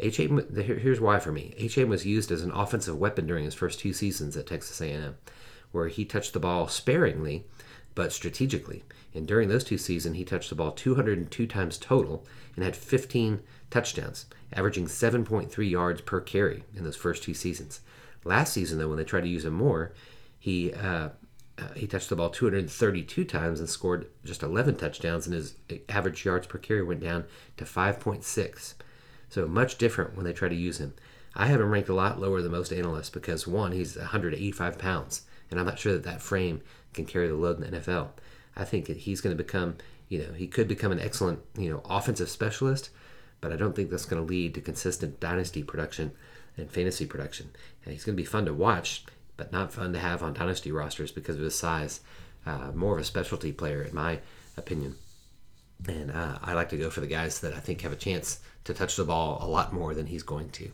Achane, 0.00 0.80
here's 0.80 1.00
why 1.00 1.20
for 1.20 1.30
me. 1.30 1.54
Achane 1.58 1.88
was 1.88 2.06
used 2.06 2.32
as 2.32 2.42
an 2.42 2.50
offensive 2.50 2.98
weapon 2.98 3.26
during 3.26 3.44
his 3.44 3.54
first 3.54 3.78
two 3.78 3.92
seasons 3.92 4.36
at 4.36 4.46
Texas 4.46 4.80
A&M, 4.80 5.16
where 5.70 5.88
he 5.88 6.04
touched 6.04 6.32
the 6.32 6.40
ball 6.40 6.66
sparingly 6.66 7.44
but 7.94 8.12
strategically. 8.12 8.84
And 9.14 9.26
during 9.26 9.48
those 9.48 9.64
two 9.64 9.78
seasons, 9.78 10.16
he 10.16 10.24
touched 10.24 10.48
the 10.48 10.56
ball 10.56 10.72
202 10.72 11.46
times 11.46 11.78
total 11.78 12.26
and 12.56 12.64
had 12.64 12.76
15 12.76 13.40
touchdowns, 13.70 14.26
averaging 14.52 14.86
7.3 14.86 15.70
yards 15.70 16.00
per 16.00 16.20
carry 16.20 16.64
in 16.74 16.84
those 16.84 16.96
first 16.96 17.22
two 17.22 17.34
seasons. 17.34 17.80
Last 18.24 18.52
season, 18.52 18.78
though, 18.78 18.88
when 18.88 18.96
they 18.96 19.04
tried 19.04 19.22
to 19.22 19.28
use 19.28 19.44
him 19.44 19.54
more, 19.54 19.92
he 20.38 20.72
uh, 20.72 21.10
uh, 21.56 21.72
he 21.76 21.86
touched 21.86 22.08
the 22.08 22.16
ball 22.16 22.30
232 22.30 23.24
times 23.24 23.60
and 23.60 23.68
scored 23.68 24.06
just 24.24 24.42
11 24.42 24.76
touchdowns, 24.76 25.26
and 25.26 25.34
his 25.34 25.54
average 25.88 26.24
yards 26.24 26.46
per 26.46 26.58
carry 26.58 26.82
went 26.82 27.00
down 27.00 27.24
to 27.56 27.64
5.6. 27.64 28.74
So 29.28 29.46
much 29.46 29.78
different 29.78 30.16
when 30.16 30.24
they 30.24 30.32
try 30.32 30.48
to 30.48 30.54
use 30.54 30.78
him. 30.78 30.94
I 31.34 31.46
have 31.46 31.60
him 31.60 31.70
ranked 31.70 31.88
a 31.88 31.94
lot 31.94 32.20
lower 32.20 32.42
than 32.42 32.52
most 32.52 32.72
analysts 32.72 33.10
because 33.10 33.46
one, 33.46 33.72
he's 33.72 33.96
185 33.96 34.78
pounds, 34.78 35.22
and 35.50 35.58
I'm 35.58 35.66
not 35.66 35.78
sure 35.78 35.92
that 35.92 36.04
that 36.04 36.22
frame 36.22 36.60
can 36.94 37.04
carry 37.04 37.28
the 37.28 37.34
load 37.34 37.62
in 37.62 37.70
the 37.70 37.78
NFL. 37.78 38.08
I 38.56 38.64
think 38.64 38.86
he's 38.88 39.20
going 39.20 39.36
to 39.36 39.42
become, 39.42 39.76
you 40.08 40.18
know, 40.18 40.32
he 40.32 40.46
could 40.46 40.68
become 40.68 40.92
an 40.92 41.00
excellent, 41.00 41.40
you 41.58 41.70
know, 41.70 41.82
offensive 41.84 42.30
specialist, 42.30 42.90
but 43.40 43.52
I 43.52 43.56
don't 43.56 43.74
think 43.74 43.90
that's 43.90 44.06
going 44.06 44.22
to 44.22 44.28
lead 44.28 44.54
to 44.54 44.60
consistent 44.60 45.20
dynasty 45.20 45.62
production 45.62 46.12
and 46.56 46.70
fantasy 46.70 47.06
production. 47.06 47.50
And 47.84 47.92
he's 47.92 48.04
going 48.04 48.16
to 48.16 48.22
be 48.22 48.26
fun 48.26 48.46
to 48.46 48.54
watch, 48.54 49.04
but 49.36 49.52
not 49.52 49.72
fun 49.72 49.92
to 49.92 49.98
have 49.98 50.22
on 50.22 50.34
dynasty 50.34 50.70
rosters 50.70 51.10
because 51.10 51.36
of 51.36 51.42
his 51.42 51.58
size. 51.58 52.00
Uh, 52.46 52.70
more 52.74 52.94
of 52.94 53.00
a 53.00 53.04
specialty 53.04 53.52
player, 53.52 53.82
in 53.82 53.94
my 53.94 54.20
opinion. 54.56 54.96
And 55.88 56.10
uh, 56.10 56.38
I 56.42 56.52
like 56.52 56.68
to 56.70 56.76
go 56.76 56.90
for 56.90 57.00
the 57.00 57.06
guys 57.06 57.40
that 57.40 57.54
I 57.54 57.58
think 57.58 57.80
have 57.80 57.92
a 57.92 57.96
chance 57.96 58.40
to 58.64 58.74
touch 58.74 58.96
the 58.96 59.04
ball 59.04 59.38
a 59.40 59.46
lot 59.46 59.72
more 59.72 59.94
than 59.94 60.06
he's 60.06 60.22
going 60.22 60.50
to. 60.50 60.70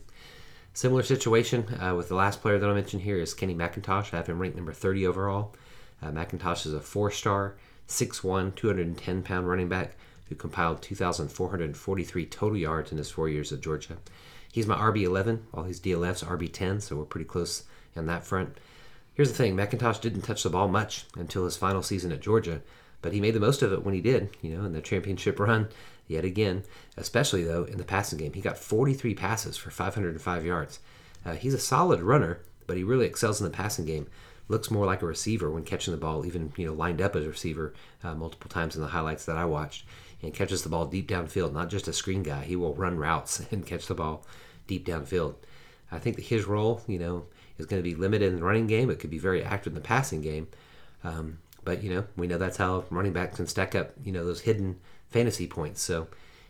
Similar 0.73 1.03
situation 1.03 1.65
uh, 1.81 1.95
with 1.95 2.07
the 2.07 2.15
last 2.15 2.41
player 2.41 2.57
that 2.57 2.69
I 2.69 2.73
mentioned 2.73 3.01
here 3.01 3.17
is 3.17 3.33
Kenny 3.33 3.55
McIntosh. 3.55 4.13
I 4.13 4.17
have 4.17 4.27
him 4.27 4.39
ranked 4.39 4.55
number 4.55 4.71
30 4.71 5.05
overall. 5.05 5.53
Uh, 6.01 6.11
McIntosh 6.11 6.65
is 6.65 6.73
a 6.73 6.79
four 6.79 7.11
star, 7.11 7.55
6'1, 7.87 8.55
210 8.55 9.23
pound 9.23 9.47
running 9.47 9.69
back 9.69 9.95
who 10.29 10.35
compiled 10.35 10.81
2,443 10.81 12.25
total 12.27 12.57
yards 12.57 12.91
in 12.91 12.97
his 12.97 13.11
four 13.11 13.27
years 13.27 13.51
at 13.51 13.59
Georgia. 13.59 13.97
He's 14.51 14.67
my 14.67 14.77
RB11, 14.77 15.41
while 15.51 15.65
he's 15.65 15.79
DLF's 15.79 16.23
RB10, 16.23 16.81
so 16.81 16.95
we're 16.95 17.03
pretty 17.03 17.25
close 17.25 17.63
on 17.95 18.05
that 18.05 18.25
front. 18.25 18.57
Here's 19.13 19.29
the 19.29 19.35
thing 19.35 19.55
McIntosh 19.55 19.99
didn't 19.99 20.21
touch 20.21 20.43
the 20.43 20.49
ball 20.49 20.67
much 20.67 21.05
until 21.15 21.45
his 21.45 21.57
final 21.57 21.83
season 21.83 22.11
at 22.11 22.21
Georgia, 22.21 22.61
but 23.01 23.13
he 23.13 23.19
made 23.19 23.33
the 23.33 23.39
most 23.39 23.61
of 23.61 23.73
it 23.73 23.83
when 23.83 23.93
he 23.93 24.01
did, 24.01 24.29
you 24.41 24.55
know, 24.55 24.63
in 24.63 24.73
the 24.73 24.81
championship 24.81 25.39
run 25.39 25.67
yet 26.07 26.25
again, 26.25 26.63
especially 26.97 27.43
though 27.43 27.63
in 27.63 27.77
the 27.77 27.83
passing 27.83 28.17
game. 28.17 28.33
He 28.33 28.41
got 28.41 28.57
43 28.57 29.13
passes 29.15 29.57
for 29.57 29.69
505 29.69 30.45
yards. 30.45 30.79
Uh, 31.25 31.33
he's 31.33 31.53
a 31.53 31.59
solid 31.59 32.01
runner, 32.01 32.39
but 32.67 32.77
he 32.77 32.83
really 32.83 33.05
excels 33.05 33.39
in 33.39 33.45
the 33.45 33.55
passing 33.55 33.85
game. 33.85 34.07
Looks 34.51 34.69
more 34.69 34.85
like 34.85 35.01
a 35.01 35.05
receiver 35.05 35.49
when 35.49 35.63
catching 35.63 35.93
the 35.93 35.99
ball, 35.99 36.25
even 36.25 36.51
you 36.57 36.65
know 36.65 36.73
lined 36.73 37.01
up 37.01 37.15
as 37.15 37.23
a 37.23 37.29
receiver 37.29 37.73
uh, 38.03 38.13
multiple 38.15 38.49
times 38.49 38.75
in 38.75 38.81
the 38.81 38.89
highlights 38.89 39.23
that 39.23 39.37
I 39.37 39.45
watched, 39.45 39.85
and 40.21 40.33
catches 40.33 40.63
the 40.63 40.69
ball 40.69 40.87
deep 40.87 41.07
downfield. 41.07 41.53
Not 41.53 41.69
just 41.69 41.87
a 41.87 41.93
screen 41.93 42.21
guy; 42.21 42.43
he 42.43 42.57
will 42.57 42.75
run 42.75 42.97
routes 42.97 43.41
and 43.51 43.65
catch 43.65 43.87
the 43.87 43.95
ball 43.95 44.25
deep 44.67 44.85
downfield. 44.85 45.35
I 45.89 45.99
think 45.99 46.17
that 46.17 46.25
his 46.25 46.45
role, 46.45 46.81
you 46.85 46.99
know, 46.99 47.27
is 47.57 47.65
going 47.65 47.81
to 47.81 47.89
be 47.89 47.95
limited 47.95 48.27
in 48.27 48.39
the 48.39 48.43
running 48.43 48.67
game. 48.67 48.89
It 48.89 48.99
could 48.99 49.09
be 49.09 49.19
very 49.19 49.41
active 49.41 49.71
in 49.71 49.75
the 49.75 49.81
passing 49.81 50.21
game. 50.21 50.49
Um, 51.03 51.39
but 51.63 51.81
you 51.81 51.93
know, 51.93 52.05
we 52.17 52.27
know 52.27 52.37
that's 52.37 52.57
how 52.57 52.83
running 52.89 53.13
backs 53.13 53.37
can 53.37 53.47
stack 53.47 53.73
up, 53.73 53.93
you 54.03 54.11
know, 54.11 54.25
those 54.25 54.41
hidden 54.41 54.81
fantasy 55.09 55.47
points. 55.47 55.81
So 55.81 56.07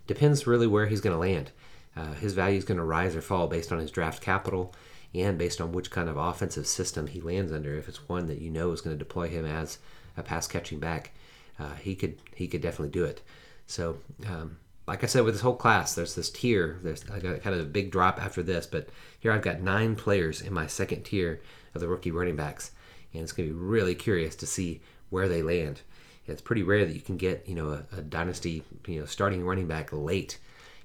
depends 0.07 0.47
really 0.47 0.67
where 0.67 0.87
he's 0.87 1.01
going 1.01 1.15
to 1.15 1.19
land. 1.19 1.51
Uh, 1.95 2.13
his 2.13 2.33
value 2.33 2.57
is 2.57 2.65
going 2.65 2.77
to 2.79 2.83
rise 2.83 3.15
or 3.15 3.21
fall 3.21 3.47
based 3.47 3.71
on 3.71 3.77
his 3.79 3.91
draft 3.91 4.23
capital 4.23 4.73
and 5.13 5.37
based 5.37 5.59
on 5.59 5.71
which 5.71 5.91
kind 5.91 6.09
of 6.09 6.17
offensive 6.17 6.67
system 6.67 7.07
he 7.07 7.21
lands 7.21 7.51
under. 7.51 7.75
If 7.75 7.87
it's 7.87 8.07
one 8.07 8.27
that 8.27 8.39
you 8.39 8.49
know 8.49 8.71
is 8.71 8.81
going 8.81 8.95
to 8.95 9.03
deploy 9.03 9.27
him 9.27 9.45
as 9.45 9.77
a 10.15 10.23
pass 10.23 10.47
catching 10.47 10.79
back, 10.79 11.11
uh, 11.59 11.75
he 11.75 11.95
could 11.95 12.17
he 12.35 12.47
could 12.47 12.61
definitely 12.61 12.89
do 12.89 13.05
it. 13.05 13.21
So, 13.67 13.97
um, 14.27 14.57
like 14.87 15.03
I 15.03 15.07
said, 15.07 15.23
with 15.23 15.33
this 15.33 15.41
whole 15.41 15.55
class, 15.55 15.95
there's 15.95 16.15
this 16.15 16.29
tier. 16.29 16.79
There's 16.81 17.03
I 17.09 17.19
got 17.19 17.41
kind 17.41 17.55
of 17.55 17.61
a 17.61 17.69
big 17.69 17.91
drop 17.91 18.21
after 18.21 18.41
this, 18.41 18.65
but 18.65 18.89
here 19.19 19.31
I've 19.31 19.41
got 19.41 19.61
nine 19.61 19.95
players 19.95 20.41
in 20.41 20.53
my 20.53 20.67
second 20.67 21.03
tier 21.03 21.41
of 21.75 21.81
the 21.81 21.87
rookie 21.87 22.11
running 22.11 22.35
backs, 22.35 22.71
and 23.13 23.23
it's 23.23 23.31
going 23.31 23.47
to 23.47 23.53
be 23.53 23.59
really 23.59 23.95
curious 23.95 24.35
to 24.37 24.45
see 24.45 24.81
where 25.09 25.27
they 25.27 25.41
land. 25.41 25.81
It's 26.27 26.41
pretty 26.41 26.63
rare 26.63 26.85
that 26.85 26.95
you 26.95 27.01
can 27.01 27.17
get 27.17 27.47
you 27.47 27.55
know 27.55 27.69
a, 27.69 27.97
a 27.97 28.01
dynasty 28.01 28.63
you 28.87 28.99
know 28.99 29.05
starting 29.05 29.45
running 29.45 29.67
back 29.67 29.91
late 29.91 30.39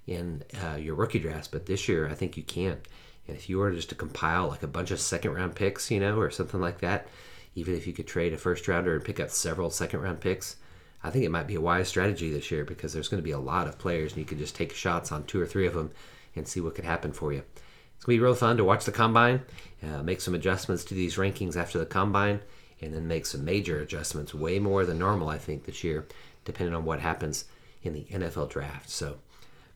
in 0.06 0.42
uh, 0.64 0.76
your 0.76 0.95
rookie 0.95 1.18
drafts, 1.18 1.49
but 1.49 1.66
this 1.66 1.88
year 1.88 2.09
I 2.09 2.14
think 2.14 2.37
you 2.37 2.42
can. 2.42 2.78
If 3.28 3.49
you 3.49 3.59
were 3.59 3.73
just 3.73 3.88
to 3.88 3.95
compile 3.95 4.49
like 4.49 4.62
a 4.62 4.68
bunch 4.68 4.90
of 4.90 5.00
second 5.00 5.33
round 5.33 5.54
picks, 5.54 5.90
you 5.90 6.00
know, 6.00 6.18
or 6.18 6.30
something 6.30 6.61
like 6.61 6.80
that, 6.80 7.09
even 7.54 7.75
if 7.75 7.87
you 7.87 7.92
could 7.92 8.06
trade 8.06 8.33
a 8.33 8.37
first 8.37 8.68
rounder 8.68 8.95
and 8.95 9.04
pick 9.04 9.18
up 9.18 9.30
several 9.30 9.71
second 9.71 10.00
round 10.00 10.21
picks, 10.21 10.56
I 11.02 11.11
think 11.11 11.25
it 11.25 11.30
might 11.30 11.47
be 11.47 11.54
a 11.54 11.61
wise 11.61 11.88
strategy 11.88 12.30
this 12.30 12.50
year 12.50 12.64
because 12.64 12.92
there's 12.92 13.09
going 13.09 13.23
to 13.23 13.25
be 13.25 13.33
a 13.33 13.38
lot 13.38 13.66
of 13.66 13.78
players 13.78 14.12
and 14.12 14.18
you 14.18 14.25
could 14.25 14.38
just 14.38 14.56
take 14.56 14.73
shots 14.73 15.12
on 15.12 15.25
two 15.25 15.40
or 15.40 15.47
three 15.47 15.66
of 15.66 15.75
them 15.75 15.90
and 16.35 16.47
see 16.47 16.61
what 16.61 16.75
could 16.75 16.85
happen 16.85 17.12
for 17.12 17.33
you. 17.33 17.42
It's 17.97 18.04
going 18.04 18.16
to 18.16 18.21
be 18.21 18.25
real 18.25 18.35
fun 18.35 18.59
to 18.59 18.64
watch 18.64 18.85
the 18.85 18.92
combine, 18.92 19.42
uh, 19.83 20.02
make 20.02 20.21
some 20.21 20.35
adjustments 20.35 20.85
to 20.85 20.95
these 20.95 21.16
rankings 21.16 21.56
after 21.56 21.78
the 21.78 21.87
combine, 21.87 22.40
and 22.80 22.92
then 22.92 23.09
make 23.09 23.25
some 23.25 23.45
major 23.45 23.80
adjustments, 23.80 24.35
way 24.35 24.59
more 24.59 24.85
than 24.85 24.99
normal, 24.99 25.30
I 25.30 25.38
think, 25.38 25.64
this 25.64 25.83
year, 25.83 26.06
depending 26.45 26.75
on 26.75 26.85
what 26.85 27.00
happens 27.00 27.47
in 27.83 27.95
the 27.95 28.04
NFL 28.04 28.50
draft. 28.50 28.90
So, 28.90 29.16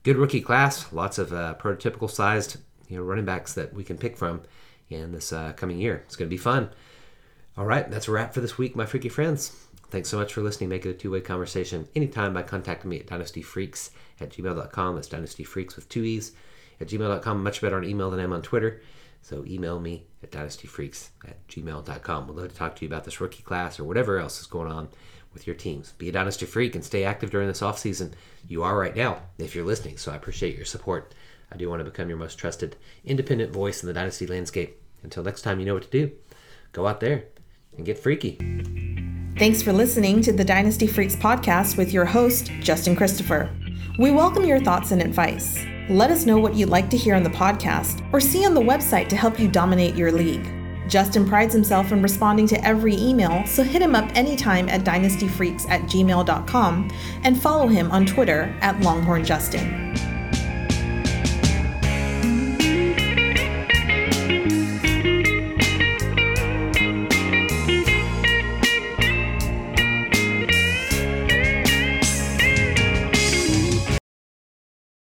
good 0.02 0.16
rookie 0.16 0.42
class, 0.42 0.92
lots 0.92 1.18
of 1.18 1.32
uh, 1.32 1.54
prototypical 1.58 2.10
sized 2.10 2.58
you 2.90 2.98
know 2.98 3.02
running 3.02 3.24
backs 3.24 3.54
that 3.54 3.72
we 3.72 3.84
can 3.84 3.96
pick 3.96 4.16
from 4.16 4.42
in 4.90 5.12
this 5.12 5.32
uh, 5.32 5.52
coming 5.54 5.78
year. 5.78 6.02
It's 6.06 6.16
going 6.16 6.28
to 6.28 6.34
be 6.34 6.38
fun. 6.38 6.70
All 7.56 7.64
right, 7.64 7.90
that's 7.90 8.08
a 8.08 8.12
wrap 8.12 8.34
for 8.34 8.40
this 8.40 8.58
week, 8.58 8.76
my 8.76 8.86
freaky 8.86 9.08
friends. 9.08 9.56
Thanks 9.90 10.08
so 10.08 10.18
much 10.18 10.32
for 10.32 10.40
listening. 10.40 10.68
Make 10.68 10.86
it 10.86 10.90
a 10.90 10.94
two 10.94 11.10
way 11.10 11.20
conversation 11.20 11.88
anytime 11.96 12.32
by 12.34 12.42
contacting 12.42 12.90
me 12.90 13.00
at 13.00 13.06
dynastyfreaks 13.06 13.90
at 14.20 14.30
gmail.com. 14.30 14.94
That's 14.94 15.08
dynastyfreaks 15.08 15.76
with 15.76 15.88
two 15.88 16.04
E's 16.04 16.32
at 16.80 16.88
gmail.com. 16.88 17.42
Much 17.42 17.60
better 17.60 17.76
on 17.76 17.84
email 17.84 18.10
than 18.10 18.20
I 18.20 18.24
am 18.24 18.32
on 18.32 18.42
Twitter. 18.42 18.82
So 19.22 19.44
email 19.46 19.80
me 19.80 20.06
at 20.22 20.30
dynastyfreaks 20.30 21.08
at 21.26 21.46
gmail.com. 21.48 22.26
We'd 22.28 22.36
love 22.36 22.48
to 22.48 22.54
talk 22.54 22.76
to 22.76 22.84
you 22.84 22.88
about 22.88 23.04
this 23.04 23.20
rookie 23.20 23.42
class 23.42 23.78
or 23.78 23.84
whatever 23.84 24.18
else 24.18 24.40
is 24.40 24.46
going 24.46 24.70
on 24.70 24.88
with 25.32 25.46
your 25.46 25.56
teams. 25.56 25.92
Be 25.92 26.08
a 26.08 26.12
Dynasty 26.12 26.46
Freak 26.46 26.74
and 26.74 26.84
stay 26.84 27.04
active 27.04 27.30
during 27.30 27.48
this 27.48 27.62
off 27.62 27.78
season. 27.78 28.14
You 28.48 28.62
are 28.62 28.76
right 28.76 28.96
now 28.96 29.22
if 29.38 29.54
you're 29.54 29.64
listening, 29.64 29.96
so 29.96 30.12
I 30.12 30.16
appreciate 30.16 30.56
your 30.56 30.64
support. 30.64 31.14
I 31.52 31.56
do 31.56 31.68
want 31.68 31.80
to 31.80 31.84
become 31.84 32.08
your 32.08 32.18
most 32.18 32.38
trusted 32.38 32.76
independent 33.04 33.52
voice 33.52 33.82
in 33.82 33.86
the 33.86 33.92
Dynasty 33.92 34.26
landscape. 34.26 34.80
Until 35.02 35.22
next 35.22 35.42
time, 35.42 35.60
you 35.60 35.66
know 35.66 35.74
what 35.74 35.84
to 35.84 35.90
do. 35.90 36.12
Go 36.72 36.86
out 36.86 37.00
there 37.00 37.24
and 37.76 37.84
get 37.84 37.98
freaky. 37.98 38.38
Thanks 39.38 39.62
for 39.62 39.72
listening 39.72 40.20
to 40.22 40.32
the 40.32 40.44
Dynasty 40.44 40.86
Freaks 40.86 41.16
podcast 41.16 41.76
with 41.78 41.92
your 41.92 42.04
host, 42.04 42.52
Justin 42.60 42.94
Christopher. 42.94 43.50
We 43.98 44.10
welcome 44.10 44.44
your 44.44 44.60
thoughts 44.60 44.92
and 44.92 45.00
advice. 45.00 45.64
Let 45.88 46.10
us 46.10 46.26
know 46.26 46.38
what 46.38 46.54
you'd 46.54 46.68
like 46.68 46.90
to 46.90 46.96
hear 46.96 47.14
on 47.14 47.22
the 47.22 47.30
podcast 47.30 48.06
or 48.12 48.20
see 48.20 48.44
on 48.44 48.54
the 48.54 48.60
website 48.60 49.08
to 49.08 49.16
help 49.16 49.40
you 49.40 49.48
dominate 49.48 49.96
your 49.96 50.12
league. 50.12 50.48
Justin 50.88 51.26
prides 51.26 51.54
himself 51.54 51.92
in 51.92 52.02
responding 52.02 52.46
to 52.48 52.64
every 52.64 52.94
email, 52.96 53.46
so 53.46 53.62
hit 53.62 53.80
him 53.80 53.94
up 53.94 54.10
anytime 54.16 54.68
at 54.68 54.84
dynastyfreaks 54.84 55.68
at 55.68 55.82
gmail.com 55.82 56.90
and 57.22 57.40
follow 57.40 57.68
him 57.68 57.90
on 57.92 58.04
Twitter 58.04 58.54
at 58.60 58.76
LonghornJustin. 58.80 60.09